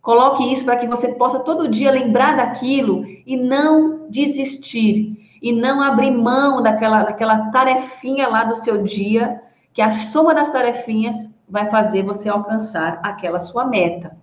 Coloque 0.00 0.52
isso 0.52 0.64
para 0.64 0.78
que 0.78 0.88
você 0.88 1.14
possa 1.14 1.38
todo 1.38 1.68
dia 1.68 1.92
lembrar 1.92 2.36
daquilo 2.36 3.04
e 3.24 3.36
não 3.36 4.08
desistir. 4.10 5.16
E 5.40 5.52
não 5.52 5.80
abrir 5.80 6.10
mão 6.10 6.60
daquela, 6.60 7.04
daquela 7.04 7.52
tarefinha 7.52 8.26
lá 8.26 8.42
do 8.42 8.56
seu 8.56 8.82
dia, 8.82 9.40
que 9.72 9.80
a 9.80 9.90
soma 9.90 10.34
das 10.34 10.50
tarefinhas 10.50 11.38
vai 11.48 11.70
fazer 11.70 12.02
você 12.02 12.28
alcançar 12.28 12.98
aquela 13.00 13.38
sua 13.38 13.64
meta. 13.64 14.16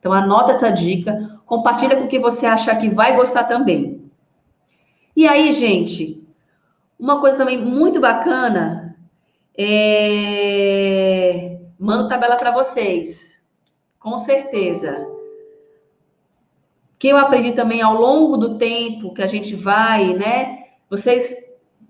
Então, 0.00 0.14
anota 0.14 0.52
essa 0.52 0.70
dica, 0.70 1.38
compartilha 1.44 1.96
com 1.96 2.08
quem 2.08 2.22
você 2.22 2.46
achar 2.46 2.76
que 2.76 2.88
vai 2.88 3.14
gostar 3.14 3.44
também. 3.44 4.05
E 5.16 5.26
aí, 5.26 5.50
gente, 5.54 6.22
uma 7.00 7.20
coisa 7.20 7.38
também 7.38 7.64
muito 7.64 7.98
bacana 7.98 8.94
é... 9.56 10.76
Mando 11.78 12.08
tabela 12.08 12.36
para 12.36 12.50
vocês, 12.50 13.42
com 13.98 14.18
certeza. 14.18 15.06
Que 16.98 17.08
eu 17.08 17.16
aprendi 17.16 17.52
também 17.52 17.80
ao 17.80 17.94
longo 17.94 18.36
do 18.36 18.58
tempo 18.58 19.14
que 19.14 19.22
a 19.22 19.26
gente 19.26 19.54
vai, 19.54 20.14
né? 20.14 20.64
Vocês 20.88 21.34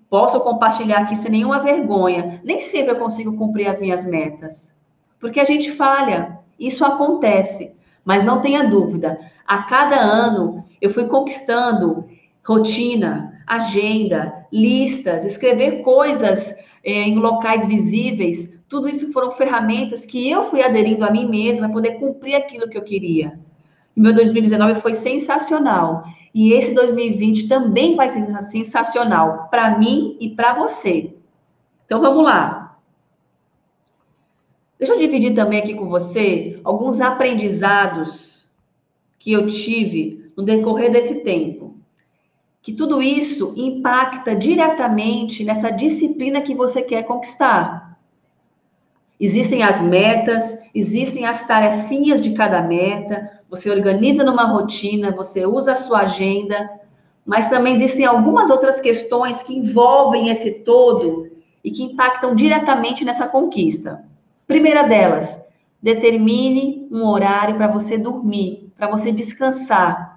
possam 0.09 0.41
compartilhar 0.41 1.01
aqui 1.01 1.17
sem 1.17 1.31
nenhuma 1.33 1.59
vergonha. 1.59 2.41
Nem 2.45 2.61
sempre 2.61 2.93
eu 2.93 2.99
consigo 2.99 3.37
cumprir 3.37 3.67
as 3.69 3.81
minhas 3.81 4.05
metas, 4.05 4.77
porque 5.21 5.41
a 5.41 5.45
gente 5.45 5.73
falha. 5.73 6.39
Isso 6.59 6.85
acontece, 6.85 7.77
mas 8.05 8.25
não 8.25 8.41
tenha 8.41 8.69
dúvida. 8.69 9.21
A 9.47 9.63
cada 9.65 9.97
ano 9.97 10.65
eu 10.81 10.91
fui 10.91 11.07
conquistando 11.07 12.09
rotina, 12.47 13.43
agenda, 13.47 14.47
listas, 14.53 15.25
escrever 15.25 15.83
coisas 15.83 16.55
é, 16.85 16.93
em 16.93 17.19
locais 17.19 17.67
visíveis, 17.67 18.57
tudo 18.69 18.89
isso 18.89 19.13
foram 19.13 19.31
ferramentas 19.33 20.07
que 20.07 20.31
eu 20.31 20.45
fui 20.45 20.63
aderindo 20.63 21.05
a 21.05 21.11
mim 21.11 21.29
mesma 21.29 21.67
para 21.67 21.75
poder 21.75 21.99
cumprir 21.99 22.37
aquilo 22.37 22.69
que 22.69 22.79
eu 22.79 22.83
queria. 22.83 23.39
Meu 23.95 24.13
2019 24.13 24.81
foi 24.81 24.95
sensacional. 24.95 26.05
E 26.35 26.53
esse 26.53 26.75
2020 26.75 27.49
também 27.49 27.95
vai 27.95 28.11
ser 28.11 28.27
sensacional 28.43 29.49
para 29.51 29.79
mim 29.79 30.19
e 30.21 30.31
para 30.31 30.53
você. 30.53 31.15
Então 31.87 32.01
vamos 32.01 32.25
lá. 32.25 32.79
Deixa 34.79 34.93
eu 34.93 34.99
dividir 34.99 35.35
também 35.35 35.61
aqui 35.61 35.75
com 35.75 35.89
você 35.89 36.61
alguns 36.63 37.01
aprendizados 37.01 38.51
que 39.19 39.33
eu 39.33 39.47
tive 39.47 40.31
no 40.37 40.45
decorrer 40.45 40.93
desse 40.93 41.23
tempo 41.23 41.66
que 42.67 42.73
tudo 42.73 43.01
isso 43.01 43.55
impacta 43.57 44.35
diretamente 44.35 45.45
nessa 45.45 45.71
disciplina 45.71 46.41
que 46.41 46.53
você 46.53 46.83
quer 46.83 47.05
conquistar. 47.05 47.97
Existem 49.21 49.63
as 49.63 49.81
metas, 49.81 50.59
existem 50.75 51.27
as 51.27 51.47
tarefinhas 51.47 52.21
de 52.21 52.33
cada 52.33 52.61
meta, 52.61 53.41
você 53.49 53.71
organiza 53.71 54.25
numa 54.25 54.47
rotina, 54.47 55.13
você 55.13 55.47
usa 55.47 55.75
a 55.75 55.77
sua 55.77 56.01
agenda, 56.01 56.69
mas 57.25 57.49
também 57.49 57.75
existem 57.75 58.05
algumas 58.05 58.51
outras 58.51 58.81
questões 58.81 59.45
que 59.45 59.57
envolvem 59.57 60.29
esse 60.29 60.65
todo 60.65 61.31
e 61.63 61.71
que 61.71 61.85
impactam 61.85 62.35
diretamente 62.35 63.05
nessa 63.05 63.29
conquista. 63.29 64.05
Primeira 64.45 64.83
delas, 64.83 65.41
determine 65.81 66.89
um 66.91 67.07
horário 67.07 67.55
para 67.55 67.69
você 67.69 67.97
dormir, 67.97 68.73
para 68.77 68.91
você 68.91 69.13
descansar. 69.13 70.16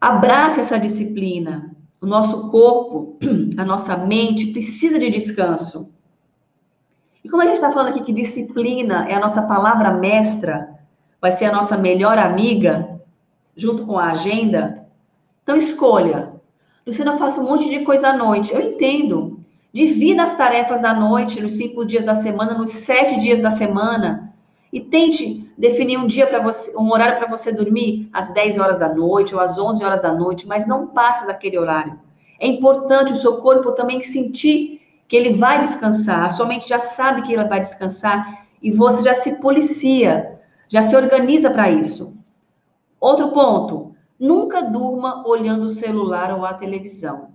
Abrace 0.00 0.60
essa 0.60 0.78
disciplina. 0.78 1.70
O 2.00 2.06
nosso 2.06 2.48
corpo, 2.48 3.18
a 3.56 3.64
nossa 3.64 3.96
mente 3.96 4.46
precisa 4.48 4.98
de 4.98 5.10
descanso. 5.10 5.92
E 7.24 7.28
como 7.28 7.42
a 7.42 7.46
gente 7.46 7.56
está 7.56 7.72
falando 7.72 7.88
aqui 7.88 8.04
que 8.04 8.12
disciplina 8.12 9.08
é 9.08 9.14
a 9.14 9.20
nossa 9.20 9.42
palavra 9.42 9.92
mestra, 9.92 10.78
vai 11.20 11.32
ser 11.32 11.46
a 11.46 11.52
nossa 11.52 11.76
melhor 11.76 12.18
amiga, 12.18 13.00
junto 13.56 13.84
com 13.84 13.98
a 13.98 14.10
agenda, 14.10 14.86
então 15.42 15.56
escolha. 15.56 16.32
Luciana, 16.86 17.12
eu 17.12 17.18
faço 17.18 17.40
um 17.40 17.44
monte 17.44 17.68
de 17.68 17.84
coisa 17.84 18.08
à 18.08 18.16
noite. 18.16 18.52
Eu 18.52 18.60
entendo. 18.60 19.40
Divida 19.72 20.22
as 20.22 20.36
tarefas 20.36 20.80
da 20.80 20.94
noite 20.94 21.40
nos 21.40 21.52
cinco 21.52 21.84
dias 21.84 22.04
da 22.04 22.14
semana, 22.14 22.54
nos 22.54 22.70
sete 22.70 23.18
dias 23.18 23.40
da 23.40 23.50
semana. 23.50 24.25
E 24.76 24.80
tente 24.82 25.50
definir 25.56 25.96
um 25.96 26.06
dia 26.06 26.26
para 26.26 26.38
você, 26.38 26.70
um 26.76 26.92
horário 26.92 27.16
para 27.16 27.26
você 27.26 27.50
dormir 27.50 28.10
às 28.12 28.28
10 28.34 28.58
horas 28.58 28.76
da 28.76 28.94
noite 28.94 29.34
ou 29.34 29.40
às 29.40 29.56
11 29.56 29.82
horas 29.82 30.02
da 30.02 30.12
noite, 30.12 30.46
mas 30.46 30.66
não 30.66 30.88
passe 30.88 31.26
daquele 31.26 31.58
horário. 31.58 31.98
É 32.38 32.46
importante 32.46 33.10
o 33.10 33.16
seu 33.16 33.38
corpo 33.38 33.72
também 33.72 34.02
sentir 34.02 34.82
que 35.08 35.16
ele 35.16 35.32
vai 35.32 35.60
descansar. 35.60 36.24
A 36.24 36.28
sua 36.28 36.44
mente 36.44 36.68
já 36.68 36.78
sabe 36.78 37.22
que 37.22 37.32
ele 37.32 37.48
vai 37.48 37.58
descansar 37.58 38.46
e 38.62 38.70
você 38.70 39.02
já 39.02 39.14
se 39.14 39.40
policia, 39.40 40.40
já 40.68 40.82
se 40.82 40.94
organiza 40.94 41.48
para 41.48 41.70
isso. 41.70 42.14
Outro 43.00 43.30
ponto, 43.30 43.94
nunca 44.20 44.60
durma 44.60 45.26
olhando 45.26 45.64
o 45.64 45.70
celular 45.70 46.36
ou 46.36 46.44
a 46.44 46.52
televisão. 46.52 47.28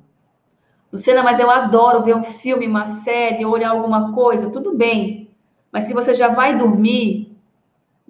Luciana, 0.94 1.24
mas 1.24 1.40
eu 1.40 1.50
adoro 1.50 2.04
ver 2.04 2.16
um 2.16 2.24
filme, 2.24 2.68
uma 2.68 2.86
série, 2.86 3.44
olhar 3.48 3.72
alguma 3.72 4.14
coisa, 4.14 4.52
tudo 4.52 4.78
bem. 4.78 5.32
Mas 5.72 5.86
se 5.86 5.94
você 5.96 6.14
já 6.14 6.28
vai 6.28 6.56
dormir, 6.56 7.31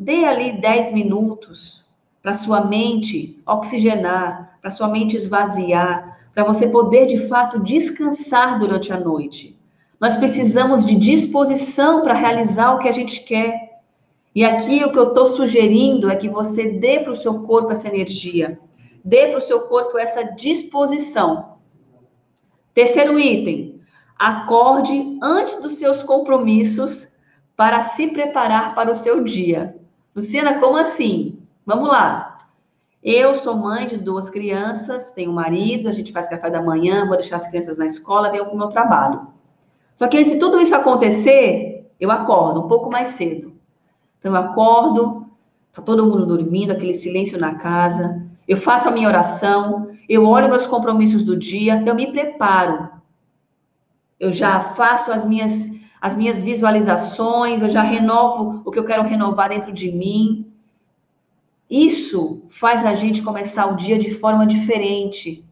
dê 0.02 0.26
ali 0.26 0.54
10 0.54 0.94
minutos 0.94 1.86
para 2.24 2.34
sua 2.34 2.62
mente 2.66 3.40
oxigenar, 3.46 4.58
para 4.60 4.72
sua 4.72 4.88
mente 4.88 5.16
esvaziar, 5.16 6.20
para 6.34 6.44
você 6.44 6.68
poder 6.68 7.06
de 7.06 7.28
fato 7.28 7.60
descansar 7.60 8.58
durante 8.58 8.92
a 8.92 9.00
noite. 9.00 9.56
Nós 10.00 10.18
precisamos 10.18 10.88
de 10.88 10.96
disposição 10.96 12.02
para 12.02 12.16
realizar 12.16 12.74
o 12.74 12.80
que 12.80 12.90
a 12.90 12.92
gente 12.92 13.22
quer. 13.24 13.80
E 14.34 14.44
aqui 14.44 14.84
o 14.84 14.92
que 14.92 14.98
eu 14.98 15.10
estou 15.10 15.28
sugerindo 15.28 16.10
é 16.10 16.16
que 16.16 16.28
você 16.28 16.70
dê 16.70 17.00
para 17.00 17.12
o 17.12 17.16
seu 17.16 17.42
corpo 17.42 17.72
essa 17.72 17.88
energia, 17.88 18.60
dê 19.06 19.28
para 19.28 19.38
o 19.38 19.42
seu 19.42 19.62
corpo 19.68 20.00
essa 20.00 20.24
disposição. 20.34 21.58
Terceiro 22.74 23.20
item, 23.20 23.80
acorde 24.18 25.20
antes 25.22 25.62
dos 25.62 25.76
seus 25.76 26.02
compromissos 26.02 27.10
para 27.56 27.82
se 27.82 28.08
preparar 28.08 28.74
para 28.74 28.92
o 28.92 28.96
seu 28.96 29.24
dia. 29.24 29.80
Luciana, 30.16 30.60
como 30.60 30.78
assim? 30.78 31.40
Vamos 31.66 31.88
lá. 31.88 32.38
Eu 33.04 33.36
sou 33.36 33.56
mãe 33.56 33.88
de 33.88 33.98
duas 33.98 34.30
crianças, 34.30 35.12
tenho 35.12 35.32
um 35.32 35.34
marido, 35.34 35.88
a 35.88 35.92
gente 35.92 36.12
faz 36.12 36.28
café 36.28 36.50
da 36.50 36.62
manhã, 36.62 37.08
vou 37.08 37.16
deixar 37.16 37.38
as 37.38 37.48
crianças 37.48 37.78
na 37.78 37.86
escola, 37.86 38.30
venho 38.30 38.46
para 38.46 38.54
o 38.54 38.58
meu 38.58 38.68
trabalho. 38.68 39.28
Só 39.96 40.08
que 40.08 40.24
se 40.26 40.38
tudo 40.38 40.60
isso 40.60 40.76
acontecer, 40.76 41.90
eu 42.00 42.12
acordo 42.12 42.60
um 42.60 42.68
pouco 42.68 42.92
mais 42.92 43.10
cedo. 43.10 43.54
Então, 44.20 44.36
eu 44.36 44.42
acordo, 44.42 45.26
tá 45.74 45.82
todo 45.82 46.04
mundo 46.04 46.26
dormindo, 46.26 46.72
aquele 46.72 46.94
silêncio 46.94 47.40
na 47.40 47.56
casa, 47.56 48.22
eu 48.48 48.58
faço 48.58 48.90
a 48.90 48.92
minha 48.92 49.08
oração, 49.08 49.96
eu 50.10 50.26
olho 50.28 50.50
meus 50.50 50.68
compromissos 50.68 51.24
do 51.24 51.38
dia, 51.38 51.82
eu 51.86 51.96
me 51.96 52.12
preparo. 52.12 52.90
Eu 54.20 54.32
já 54.32 54.60
faço 54.60 55.12
as 55.12 55.26
minhas 55.26 55.72
as 56.02 56.18
minhas 56.18 56.44
visualizações, 56.44 57.62
eu 57.62 57.70
já 57.70 57.84
renovo 57.84 58.64
o 58.66 58.72
que 58.72 58.80
eu 58.80 58.84
quero 58.84 59.04
renovar 59.04 59.50
dentro 59.50 59.72
de 59.72 59.92
mim. 59.92 60.52
Isso 61.70 62.42
faz 62.50 62.84
a 62.84 62.96
gente 62.96 63.22
começar 63.22 63.68
o 63.68 63.76
dia 63.76 64.00
de 64.00 64.12
forma 64.12 64.48
diferente. 64.48 65.46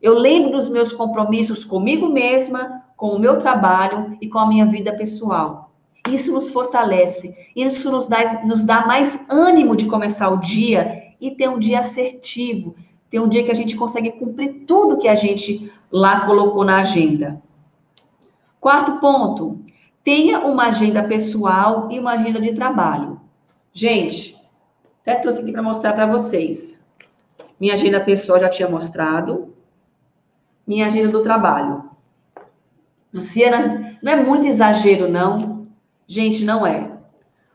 Eu 0.00 0.14
lembro 0.14 0.52
dos 0.52 0.70
meus 0.70 0.90
compromissos 0.90 1.64
comigo 1.64 2.08
mesma, 2.08 2.82
com 2.96 3.10
o 3.10 3.18
meu 3.18 3.36
trabalho 3.38 4.16
e 4.22 4.28
com 4.28 4.38
a 4.38 4.48
minha 4.48 4.64
vida 4.64 4.96
pessoal. 4.96 5.70
Isso 6.08 6.32
nos 6.32 6.48
fortalece, 6.48 7.36
isso 7.54 7.90
nos 7.90 8.06
dá, 8.06 8.42
nos 8.42 8.64
dá 8.64 8.86
mais 8.86 9.20
ânimo 9.28 9.76
de 9.76 9.84
começar 9.84 10.30
o 10.30 10.38
dia 10.38 11.12
e 11.20 11.30
ter 11.30 11.50
um 11.50 11.58
dia 11.58 11.80
assertivo, 11.80 12.74
ter 13.10 13.20
um 13.20 13.28
dia 13.28 13.44
que 13.44 13.50
a 13.50 13.54
gente 13.54 13.76
consegue 13.76 14.12
cumprir 14.12 14.64
tudo 14.66 14.96
que 14.96 15.08
a 15.08 15.14
gente 15.14 15.70
lá 15.92 16.24
colocou 16.24 16.64
na 16.64 16.80
agenda. 16.80 17.42
Quarto 18.58 18.98
ponto, 18.98 19.59
tenha 20.02 20.40
uma 20.40 20.68
agenda 20.68 21.02
pessoal 21.04 21.88
e 21.90 21.98
uma 21.98 22.12
agenda 22.12 22.40
de 22.40 22.54
trabalho. 22.54 23.20
Gente, 23.72 24.36
até 25.02 25.16
trouxe 25.16 25.42
aqui 25.42 25.52
para 25.52 25.62
mostrar 25.62 25.92
para 25.92 26.06
vocês. 26.06 26.86
Minha 27.58 27.74
agenda 27.74 28.00
pessoal 28.00 28.40
já 28.40 28.48
tinha 28.48 28.68
mostrado. 28.68 29.54
Minha 30.66 30.86
agenda 30.86 31.08
do 31.08 31.22
trabalho. 31.22 31.90
Luciana, 33.12 33.98
não 34.02 34.12
é 34.12 34.22
muito 34.22 34.46
exagero, 34.46 35.10
não? 35.10 35.66
Gente, 36.06 36.44
não 36.44 36.66
é. 36.66 36.90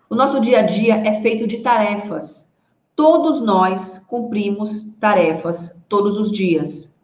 O 0.10 0.16
nosso 0.16 0.40
dia 0.40 0.60
a 0.60 0.62
dia 0.62 0.96
é 0.98 1.22
feito 1.22 1.48
de 1.48 1.60
tarefas. 1.60 2.54
Todos 2.96 3.42
nós 3.42 3.98
cumprimos 4.08 4.96
tarefas 5.00 5.84
todos 5.90 6.18
os 6.18 6.32
dias. 6.32 6.95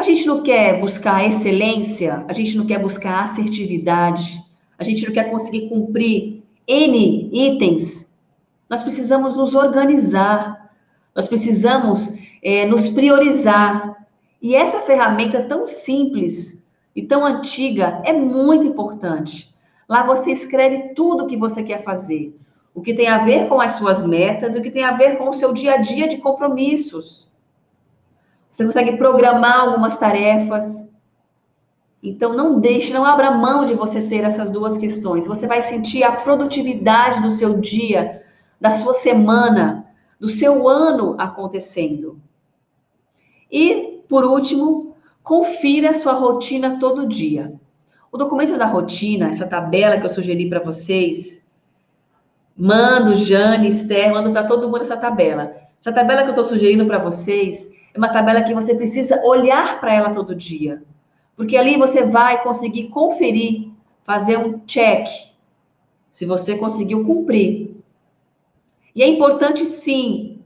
A 0.00 0.02
gente 0.02 0.26
não 0.26 0.42
quer 0.42 0.80
buscar 0.80 1.28
excelência, 1.28 2.24
a 2.26 2.32
gente 2.32 2.56
não 2.56 2.64
quer 2.64 2.78
buscar 2.78 3.20
assertividade, 3.20 4.42
a 4.78 4.82
gente 4.82 5.04
não 5.04 5.12
quer 5.12 5.24
conseguir 5.24 5.68
cumprir 5.68 6.42
N 6.66 7.28
itens. 7.30 8.10
Nós 8.66 8.82
precisamos 8.82 9.36
nos 9.36 9.54
organizar, 9.54 10.72
nós 11.14 11.28
precisamos 11.28 12.16
é, 12.42 12.64
nos 12.64 12.88
priorizar. 12.88 14.06
E 14.40 14.54
essa 14.54 14.80
ferramenta 14.80 15.42
tão 15.42 15.66
simples 15.66 16.64
e 16.96 17.02
tão 17.02 17.22
antiga 17.22 18.00
é 18.02 18.14
muito 18.14 18.66
importante. 18.66 19.54
Lá 19.86 20.02
você 20.02 20.32
escreve 20.32 20.94
tudo 20.94 21.24
o 21.24 21.26
que 21.26 21.36
você 21.36 21.62
quer 21.62 21.84
fazer 21.84 22.34
o 22.72 22.80
que 22.80 22.94
tem 22.94 23.08
a 23.08 23.18
ver 23.18 23.48
com 23.48 23.60
as 23.60 23.72
suas 23.72 24.02
metas, 24.02 24.54
o 24.56 24.62
que 24.62 24.70
tem 24.70 24.84
a 24.84 24.92
ver 24.92 25.18
com 25.18 25.28
o 25.28 25.34
seu 25.34 25.52
dia 25.52 25.74
a 25.74 25.76
dia 25.78 26.06
de 26.06 26.18
compromissos. 26.18 27.29
Você 28.50 28.64
consegue 28.64 28.96
programar 28.96 29.60
algumas 29.60 29.96
tarefas. 29.96 30.88
Então, 32.02 32.34
não 32.34 32.58
deixe, 32.58 32.92
não 32.92 33.04
abra 33.04 33.30
mão 33.30 33.64
de 33.64 33.74
você 33.74 34.02
ter 34.02 34.24
essas 34.24 34.50
duas 34.50 34.76
questões. 34.78 35.26
Você 35.26 35.46
vai 35.46 35.60
sentir 35.60 36.02
a 36.02 36.12
produtividade 36.12 37.20
do 37.20 37.30
seu 37.30 37.60
dia, 37.60 38.22
da 38.60 38.70
sua 38.70 38.94
semana, 38.94 39.86
do 40.18 40.28
seu 40.28 40.68
ano 40.68 41.14
acontecendo. 41.18 42.20
E, 43.50 44.02
por 44.08 44.24
último, 44.24 44.96
confira 45.22 45.90
a 45.90 45.94
sua 45.94 46.12
rotina 46.12 46.78
todo 46.78 47.06
dia. 47.06 47.52
O 48.10 48.18
documento 48.18 48.56
da 48.58 48.66
rotina, 48.66 49.28
essa 49.28 49.46
tabela 49.46 49.98
que 49.98 50.06
eu 50.06 50.10
sugeri 50.10 50.48
para 50.48 50.60
vocês, 50.60 51.40
Mando, 52.62 53.16
Jane, 53.16 53.68
Esther, 53.68 54.12
mando 54.12 54.32
para 54.32 54.46
todo 54.46 54.68
mundo 54.68 54.82
essa 54.82 54.96
tabela. 54.96 55.56
Essa 55.80 55.90
tabela 55.90 56.20
que 56.20 56.26
eu 56.26 56.32
estou 56.32 56.44
sugerindo 56.44 56.84
para 56.84 56.98
vocês 56.98 57.70
é 57.92 57.98
uma 57.98 58.12
tabela 58.12 58.42
que 58.42 58.54
você 58.54 58.74
precisa 58.74 59.22
olhar 59.24 59.80
para 59.80 59.92
ela 59.94 60.10
todo 60.10 60.34
dia. 60.34 60.82
Porque 61.36 61.56
ali 61.56 61.76
você 61.76 62.04
vai 62.04 62.42
conseguir 62.42 62.88
conferir, 62.88 63.70
fazer 64.04 64.38
um 64.38 64.58
check, 64.66 65.08
se 66.10 66.26
você 66.26 66.56
conseguiu 66.56 67.04
cumprir. 67.04 67.76
E 68.94 69.02
é 69.02 69.06
importante, 69.06 69.64
sim, 69.64 70.42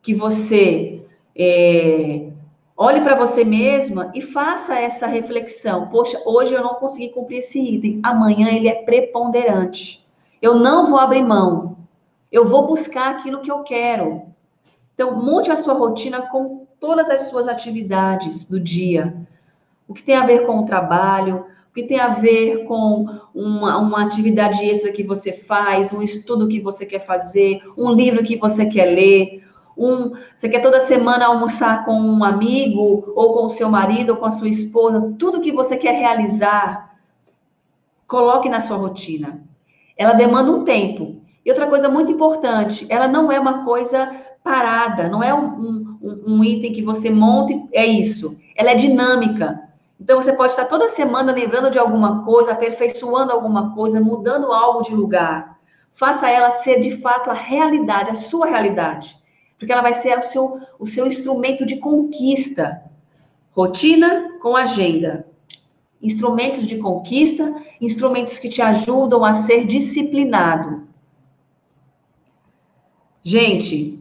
que 0.00 0.14
você 0.14 1.02
é, 1.36 2.30
olhe 2.76 3.00
para 3.00 3.16
você 3.16 3.44
mesma 3.44 4.10
e 4.14 4.20
faça 4.20 4.78
essa 4.78 5.06
reflexão. 5.06 5.88
Poxa, 5.88 6.20
hoje 6.24 6.54
eu 6.54 6.62
não 6.62 6.74
consegui 6.74 7.10
cumprir 7.10 7.38
esse 7.38 7.60
item, 7.60 8.00
amanhã 8.02 8.48
ele 8.48 8.68
é 8.68 8.82
preponderante. 8.82 10.06
Eu 10.40 10.54
não 10.54 10.86
vou 10.86 10.98
abrir 10.98 11.22
mão. 11.22 11.76
Eu 12.32 12.46
vou 12.46 12.66
buscar 12.66 13.10
aquilo 13.10 13.42
que 13.42 13.50
eu 13.50 13.62
quero. 13.62 14.22
Então, 14.94 15.22
monte 15.22 15.50
a 15.50 15.56
sua 15.56 15.74
rotina 15.74 16.22
com 16.28 16.66
todas 16.80 17.08
as 17.10 17.28
suas 17.28 17.46
atividades 17.46 18.46
do 18.46 18.58
dia. 18.58 19.14
O 19.86 19.94
que 19.94 20.02
tem 20.02 20.16
a 20.16 20.26
ver 20.26 20.46
com 20.46 20.58
o 20.58 20.64
trabalho, 20.64 21.46
o 21.70 21.74
que 21.74 21.84
tem 21.84 22.00
a 22.00 22.08
ver 22.08 22.64
com 22.64 23.06
uma, 23.34 23.76
uma 23.78 24.02
atividade 24.02 24.64
extra 24.64 24.90
que 24.90 25.04
você 25.04 25.32
faz, 25.32 25.92
um 25.92 26.02
estudo 26.02 26.48
que 26.48 26.60
você 26.60 26.84
quer 26.86 27.00
fazer, 27.00 27.60
um 27.76 27.92
livro 27.92 28.24
que 28.24 28.36
você 28.36 28.66
quer 28.66 28.86
ler, 28.86 29.44
um, 29.76 30.12
você 30.34 30.48
quer 30.48 30.60
toda 30.60 30.80
semana 30.80 31.26
almoçar 31.26 31.84
com 31.84 31.92
um 31.92 32.24
amigo, 32.24 33.12
ou 33.14 33.34
com 33.34 33.46
o 33.46 33.50
seu 33.50 33.68
marido, 33.68 34.10
ou 34.10 34.16
com 34.16 34.26
a 34.26 34.32
sua 34.32 34.48
esposa, 34.48 35.14
tudo 35.18 35.40
que 35.40 35.52
você 35.52 35.76
quer 35.76 35.92
realizar, 35.92 36.96
coloque 38.06 38.48
na 38.48 38.60
sua 38.60 38.76
rotina 38.76 39.48
ela 40.00 40.14
demanda 40.14 40.50
um 40.50 40.64
tempo. 40.64 41.20
E 41.44 41.50
outra 41.50 41.66
coisa 41.66 41.86
muito 41.86 42.10
importante, 42.10 42.86
ela 42.88 43.06
não 43.06 43.30
é 43.30 43.38
uma 43.38 43.66
coisa 43.66 44.10
parada, 44.42 45.08
não 45.08 45.22
é 45.22 45.32
um, 45.34 45.98
um, 46.02 46.22
um 46.26 46.44
item 46.44 46.72
que 46.72 46.82
você 46.82 47.10
monta 47.10 47.52
e 47.52 47.68
é 47.72 47.86
isso. 47.86 48.36
Ela 48.56 48.70
é 48.70 48.74
dinâmica. 48.74 49.68
Então, 50.00 50.20
você 50.20 50.32
pode 50.32 50.52
estar 50.52 50.64
toda 50.64 50.88
semana 50.88 51.32
lembrando 51.32 51.70
de 51.70 51.78
alguma 51.78 52.24
coisa, 52.24 52.52
aperfeiçoando 52.52 53.32
alguma 53.32 53.74
coisa, 53.74 54.00
mudando 54.00 54.52
algo 54.52 54.82
de 54.82 54.94
lugar. 54.94 55.58
Faça 55.92 56.28
ela 56.28 56.50
ser 56.50 56.80
de 56.80 56.96
fato 56.96 57.30
a 57.30 57.34
realidade, 57.34 58.10
a 58.10 58.14
sua 58.14 58.46
realidade. 58.46 59.18
Porque 59.58 59.72
ela 59.72 59.82
vai 59.82 59.92
ser 59.92 60.18
o 60.18 60.22
seu, 60.22 60.58
o 60.78 60.86
seu 60.86 61.06
instrumento 61.06 61.66
de 61.66 61.76
conquista. 61.76 62.82
Rotina 63.52 64.38
com 64.40 64.56
agenda. 64.56 65.26
Instrumentos 66.00 66.66
de 66.66 66.78
conquista, 66.78 67.54
instrumentos 67.78 68.38
que 68.38 68.48
te 68.48 68.62
ajudam 68.62 69.22
a 69.22 69.34
ser 69.34 69.66
disciplinado. 69.66 70.88
Gente, 73.22 73.99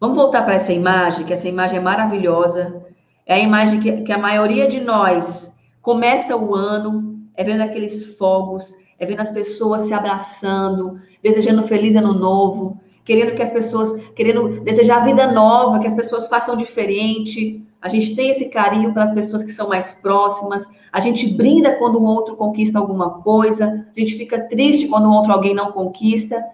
vamos 0.00 0.16
voltar 0.16 0.42
para 0.42 0.54
essa 0.54 0.72
imagem, 0.72 1.24
que 1.24 1.32
essa 1.32 1.48
imagem 1.48 1.78
é 1.78 1.82
maravilhosa. 1.82 2.82
É 3.26 3.34
a 3.34 3.38
imagem 3.38 3.80
que, 3.80 4.02
que 4.02 4.12
a 4.12 4.18
maioria 4.18 4.66
de 4.66 4.80
nós 4.80 5.54
começa 5.82 6.36
o 6.36 6.54
ano, 6.54 7.18
é 7.34 7.44
vendo 7.44 7.62
aqueles 7.62 8.16
fogos, 8.16 8.74
é 8.98 9.06
vendo 9.06 9.20
as 9.20 9.30
pessoas 9.30 9.82
se 9.82 9.94
abraçando, 9.94 11.00
desejando 11.22 11.62
feliz 11.62 11.94
ano 11.94 12.12
novo, 12.12 12.80
querendo 13.04 13.34
que 13.34 13.42
as 13.42 13.50
pessoas, 13.50 14.02
querendo 14.14 14.60
desejar 14.60 15.04
vida 15.04 15.30
nova, 15.32 15.78
que 15.78 15.86
as 15.86 15.94
pessoas 15.94 16.26
façam 16.28 16.54
diferente. 16.54 17.64
A 17.80 17.88
gente 17.88 18.14
tem 18.14 18.28
esse 18.28 18.50
carinho 18.50 18.92
para 18.92 19.04
as 19.04 19.12
pessoas 19.12 19.44
que 19.44 19.52
são 19.52 19.68
mais 19.68 19.94
próximas. 19.94 20.66
A 20.92 21.00
gente 21.00 21.26
brinda 21.26 21.76
quando 21.76 21.98
um 21.98 22.04
outro 22.04 22.36
conquista 22.36 22.78
alguma 22.78 23.22
coisa. 23.22 23.86
A 23.96 23.98
gente 23.98 24.16
fica 24.16 24.40
triste 24.40 24.88
quando 24.88 25.08
um 25.08 25.12
outro 25.12 25.32
alguém 25.32 25.54
não 25.54 25.72
conquista. 25.72 26.44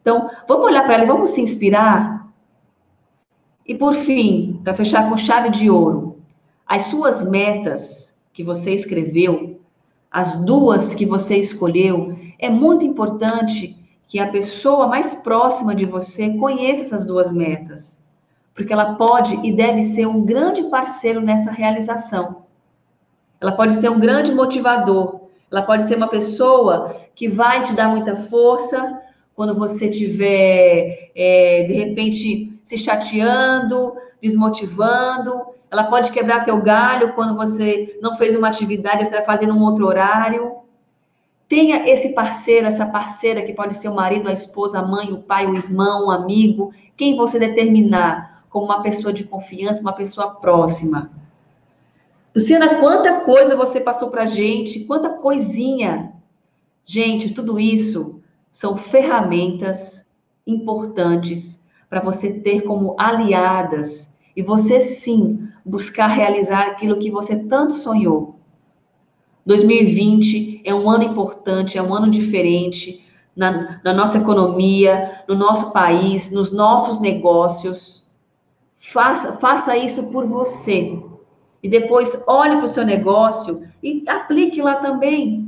Então, 0.00 0.30
vamos 0.46 0.64
olhar 0.64 0.84
para 0.84 0.94
ela 0.94 1.04
e 1.04 1.08
vamos 1.08 1.30
se 1.30 1.42
inspirar. 1.42 2.17
E 3.68 3.74
por 3.74 3.92
fim, 3.92 4.62
para 4.64 4.72
fechar 4.72 5.10
com 5.10 5.16
chave 5.18 5.50
de 5.50 5.68
ouro, 5.68 6.22
as 6.66 6.84
suas 6.84 7.22
metas 7.28 8.18
que 8.32 8.42
você 8.42 8.72
escreveu, 8.72 9.60
as 10.10 10.42
duas 10.42 10.94
que 10.94 11.04
você 11.04 11.36
escolheu, 11.36 12.18
é 12.38 12.48
muito 12.48 12.86
importante 12.86 13.76
que 14.06 14.18
a 14.18 14.30
pessoa 14.30 14.86
mais 14.86 15.14
próxima 15.16 15.74
de 15.74 15.84
você 15.84 16.30
conheça 16.38 16.80
essas 16.80 17.04
duas 17.04 17.30
metas, 17.30 18.02
porque 18.54 18.72
ela 18.72 18.94
pode 18.94 19.38
e 19.46 19.52
deve 19.52 19.82
ser 19.82 20.06
um 20.06 20.24
grande 20.24 20.62
parceiro 20.70 21.20
nessa 21.20 21.50
realização. 21.50 22.44
Ela 23.38 23.52
pode 23.52 23.74
ser 23.74 23.90
um 23.90 24.00
grande 24.00 24.32
motivador, 24.32 25.28
ela 25.52 25.60
pode 25.60 25.84
ser 25.84 25.96
uma 25.96 26.08
pessoa 26.08 26.96
que 27.14 27.28
vai 27.28 27.62
te 27.62 27.74
dar 27.74 27.88
muita 27.88 28.16
força 28.16 28.98
quando 29.38 29.54
você 29.54 29.86
estiver, 29.88 31.12
é, 31.14 31.62
de 31.62 31.72
repente, 31.72 32.58
se 32.64 32.76
chateando, 32.76 33.92
desmotivando, 34.20 35.32
ela 35.70 35.84
pode 35.84 36.10
quebrar 36.10 36.44
teu 36.44 36.60
galho 36.60 37.12
quando 37.12 37.36
você 37.36 37.96
não 38.02 38.16
fez 38.16 38.34
uma 38.34 38.48
atividade, 38.48 39.06
você 39.06 39.14
vai 39.14 39.24
fazer 39.24 39.46
num 39.46 39.62
outro 39.62 39.86
horário. 39.86 40.56
Tenha 41.48 41.88
esse 41.88 42.08
parceiro, 42.14 42.66
essa 42.66 42.84
parceira 42.84 43.40
que 43.42 43.52
pode 43.52 43.76
ser 43.76 43.88
o 43.88 43.94
marido, 43.94 44.28
a 44.28 44.32
esposa, 44.32 44.80
a 44.80 44.82
mãe, 44.84 45.12
o 45.12 45.22
pai, 45.22 45.46
o 45.46 45.54
irmão, 45.54 46.06
o 46.06 46.10
amigo, 46.10 46.74
quem 46.96 47.14
você 47.14 47.38
determinar 47.38 48.42
como 48.50 48.64
uma 48.64 48.82
pessoa 48.82 49.12
de 49.12 49.22
confiança, 49.22 49.82
uma 49.82 49.92
pessoa 49.92 50.30
próxima. 50.32 51.12
Luciana, 52.34 52.80
quanta 52.80 53.20
coisa 53.20 53.54
você 53.54 53.80
passou 53.80 54.10
para 54.10 54.26
gente, 54.26 54.80
quanta 54.80 55.10
coisinha. 55.10 56.12
Gente, 56.84 57.32
tudo 57.32 57.60
isso 57.60 58.17
são 58.50 58.76
ferramentas 58.76 60.08
importantes 60.46 61.64
para 61.88 62.00
você 62.00 62.40
ter 62.40 62.62
como 62.62 62.94
aliadas 62.98 64.14
e 64.36 64.42
você 64.42 64.78
sim 64.78 65.48
buscar 65.64 66.08
realizar 66.08 66.68
aquilo 66.68 66.98
que 66.98 67.10
você 67.10 67.36
tanto 67.44 67.72
sonhou. 67.74 68.36
2020 69.44 70.62
é 70.64 70.74
um 70.74 70.90
ano 70.90 71.04
importante, 71.04 71.78
é 71.78 71.82
um 71.82 71.94
ano 71.94 72.10
diferente 72.10 73.04
na, 73.34 73.80
na 73.82 73.94
nossa 73.94 74.18
economia, 74.18 75.24
no 75.26 75.34
nosso 75.34 75.72
país, 75.72 76.30
nos 76.30 76.50
nossos 76.50 77.00
negócios. 77.00 78.06
Faça, 78.76 79.32
faça 79.38 79.76
isso 79.76 80.10
por 80.10 80.26
você. 80.26 81.02
E 81.62 81.68
depois 81.68 82.22
olhe 82.26 82.56
para 82.56 82.64
o 82.64 82.68
seu 82.68 82.84
negócio 82.84 83.66
e 83.82 84.04
aplique 84.06 84.60
lá 84.60 84.76
também. 84.76 85.47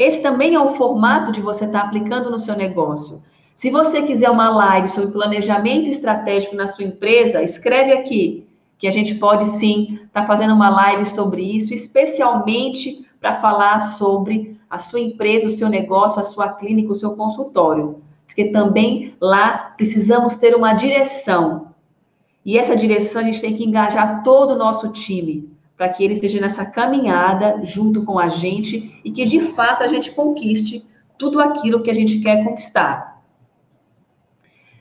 Esse 0.00 0.22
também 0.22 0.54
é 0.54 0.58
o 0.58 0.70
formato 0.70 1.30
de 1.30 1.42
você 1.42 1.66
estar 1.66 1.80
tá 1.80 1.86
aplicando 1.86 2.30
no 2.30 2.38
seu 2.38 2.56
negócio. 2.56 3.22
Se 3.54 3.68
você 3.68 4.00
quiser 4.00 4.30
uma 4.30 4.48
live 4.48 4.88
sobre 4.88 5.10
planejamento 5.10 5.90
estratégico 5.90 6.56
na 6.56 6.66
sua 6.66 6.86
empresa, 6.86 7.42
escreve 7.42 7.92
aqui 7.92 8.48
que 8.78 8.88
a 8.88 8.90
gente 8.90 9.16
pode 9.16 9.46
sim 9.46 9.98
estar 10.06 10.22
tá 10.22 10.26
fazendo 10.26 10.54
uma 10.54 10.70
live 10.70 11.04
sobre 11.04 11.42
isso, 11.42 11.74
especialmente 11.74 13.06
para 13.20 13.34
falar 13.34 13.78
sobre 13.78 14.58
a 14.70 14.78
sua 14.78 15.00
empresa, 15.00 15.46
o 15.46 15.50
seu 15.50 15.68
negócio, 15.68 16.18
a 16.18 16.24
sua 16.24 16.48
clínica, 16.48 16.92
o 16.92 16.94
seu 16.94 17.10
consultório. 17.14 18.00
Porque 18.24 18.46
também 18.46 19.14
lá 19.20 19.74
precisamos 19.76 20.36
ter 20.36 20.54
uma 20.54 20.72
direção. 20.72 21.74
E 22.42 22.56
essa 22.56 22.74
direção 22.74 23.20
a 23.20 23.24
gente 23.24 23.42
tem 23.42 23.54
que 23.54 23.66
engajar 23.66 24.22
todo 24.22 24.52
o 24.52 24.58
nosso 24.58 24.88
time 24.88 25.49
para 25.80 25.88
que 25.88 26.04
ele 26.04 26.12
esteja 26.12 26.38
nessa 26.38 26.62
caminhada 26.62 27.64
junto 27.64 28.04
com 28.04 28.18
a 28.18 28.28
gente 28.28 29.00
e 29.02 29.10
que 29.10 29.24
de 29.24 29.40
fato 29.40 29.82
a 29.82 29.86
gente 29.86 30.12
conquiste 30.12 30.86
tudo 31.16 31.40
aquilo 31.40 31.82
que 31.82 31.90
a 31.90 31.94
gente 31.94 32.20
quer 32.20 32.44
conquistar. 32.44 33.22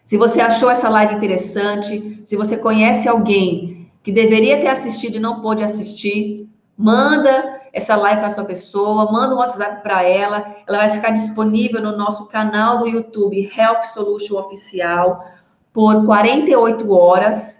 Se 0.03 0.17
você 0.17 0.41
achou 0.41 0.69
essa 0.69 0.89
live 0.89 1.15
interessante, 1.15 2.19
se 2.25 2.35
você 2.35 2.57
conhece 2.57 3.07
alguém 3.07 3.89
que 4.03 4.11
deveria 4.11 4.59
ter 4.59 4.67
assistido 4.67 5.15
e 5.15 5.21
não 5.21 5.39
pôde 5.39 5.63
assistir, 5.63 6.49
manda 6.77 7.61
essa 7.71 7.95
live 7.95 8.19
para 8.19 8.29
sua 8.29 8.43
pessoa, 8.43 9.09
manda 9.09 9.35
um 9.35 9.37
WhatsApp 9.37 9.81
para 9.81 10.03
ela, 10.03 10.53
ela 10.67 10.79
vai 10.79 10.89
ficar 10.89 11.11
disponível 11.11 11.81
no 11.81 11.95
nosso 11.95 12.27
canal 12.27 12.79
do 12.79 12.89
YouTube 12.89 13.49
Health 13.57 13.83
Solution 13.83 14.37
Oficial 14.37 15.23
por 15.71 16.05
48 16.05 16.91
horas. 16.91 17.58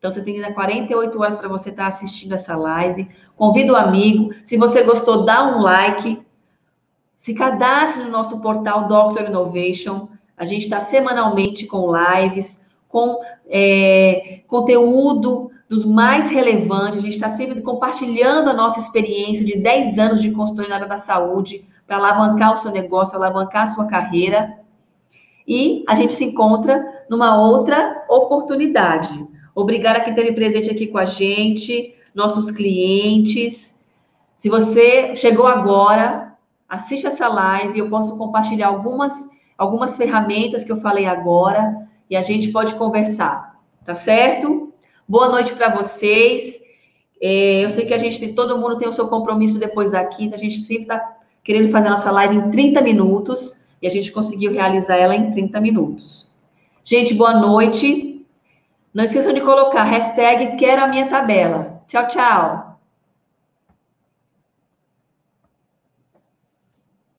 Então 0.00 0.10
você 0.10 0.22
tem 0.22 0.36
ainda 0.36 0.54
48 0.54 1.20
horas 1.20 1.36
para 1.36 1.46
você 1.46 1.68
estar 1.68 1.82
tá 1.82 1.88
assistindo 1.88 2.32
essa 2.32 2.56
live. 2.56 3.06
Convida 3.36 3.74
o 3.74 3.76
amigo. 3.76 4.30
Se 4.42 4.56
você 4.56 4.82
gostou, 4.82 5.26
dá 5.26 5.44
um 5.44 5.60
like. 5.60 6.22
Se 7.14 7.34
cadastre 7.34 8.04
no 8.04 8.10
nosso 8.10 8.40
portal 8.40 8.88
Doctor 8.88 9.28
Innovation. 9.28 10.08
A 10.38 10.46
gente 10.46 10.62
está 10.62 10.80
semanalmente 10.80 11.66
com 11.66 11.92
lives, 11.94 12.66
com 12.88 13.20
é, 13.46 14.40
conteúdo 14.48 15.50
dos 15.68 15.84
mais 15.84 16.30
relevantes. 16.30 17.00
A 17.00 17.02
gente 17.02 17.16
está 17.16 17.28
sempre 17.28 17.60
compartilhando 17.60 18.48
a 18.48 18.54
nossa 18.54 18.80
experiência 18.80 19.44
de 19.44 19.58
10 19.58 19.98
anos 19.98 20.22
de 20.22 20.30
consultoria 20.30 20.70
na 20.70 20.76
área 20.76 20.88
da 20.88 20.96
saúde 20.96 21.62
para 21.86 21.96
alavancar 21.96 22.54
o 22.54 22.56
seu 22.56 22.70
negócio, 22.70 23.16
alavancar 23.16 23.64
a 23.64 23.66
sua 23.66 23.86
carreira. 23.86 24.60
E 25.46 25.84
a 25.86 25.94
gente 25.94 26.14
se 26.14 26.24
encontra 26.24 27.04
numa 27.10 27.38
outra 27.38 28.02
oportunidade. 28.08 29.28
Obrigada 29.54 30.00
quem 30.00 30.10
esteve 30.10 30.32
presente 30.32 30.70
aqui 30.70 30.86
com 30.86 30.98
a 30.98 31.04
gente, 31.04 31.94
nossos 32.14 32.50
clientes. 32.50 33.74
Se 34.36 34.48
você 34.48 35.14
chegou 35.16 35.46
agora, 35.46 36.34
assiste 36.68 37.06
essa 37.06 37.28
live. 37.28 37.78
Eu 37.78 37.90
posso 37.90 38.16
compartilhar 38.16 38.68
algumas, 38.68 39.28
algumas 39.58 39.96
ferramentas 39.96 40.64
que 40.64 40.72
eu 40.72 40.76
falei 40.76 41.06
agora 41.06 41.88
e 42.08 42.16
a 42.16 42.22
gente 42.22 42.50
pode 42.50 42.74
conversar, 42.74 43.60
tá 43.84 43.94
certo? 43.94 44.72
Boa 45.08 45.28
noite 45.28 45.54
para 45.54 45.68
vocês. 45.68 46.60
É, 47.20 47.64
eu 47.64 47.70
sei 47.70 47.84
que 47.84 47.92
a 47.92 47.98
gente 47.98 48.18
tem, 48.18 48.34
todo 48.34 48.56
mundo 48.56 48.78
tem 48.78 48.88
o 48.88 48.92
seu 48.92 49.08
compromisso 49.08 49.58
depois 49.58 49.90
daqui, 49.90 50.24
então 50.24 50.38
a 50.38 50.40
gente 50.40 50.58
sempre 50.58 50.82
está 50.82 51.16
querendo 51.44 51.70
fazer 51.70 51.88
a 51.88 51.92
nossa 51.92 52.10
live 52.10 52.36
em 52.36 52.50
30 52.50 52.80
minutos 52.80 53.62
e 53.82 53.86
a 53.86 53.90
gente 53.90 54.10
conseguiu 54.10 54.52
realizar 54.52 54.96
ela 54.96 55.14
em 55.14 55.30
30 55.30 55.60
minutos. 55.60 56.32
Gente, 56.84 57.14
boa 57.14 57.38
noite. 57.38 58.09
Não 58.92 59.04
esqueçam 59.04 59.32
de 59.32 59.40
colocar 59.40 59.84
hashtag 59.84 60.56
quero 60.56 60.82
a 60.82 60.88
minha 60.88 61.08
tabela. 61.08 61.82
Tchau, 61.86 62.08
tchau. 62.08 62.69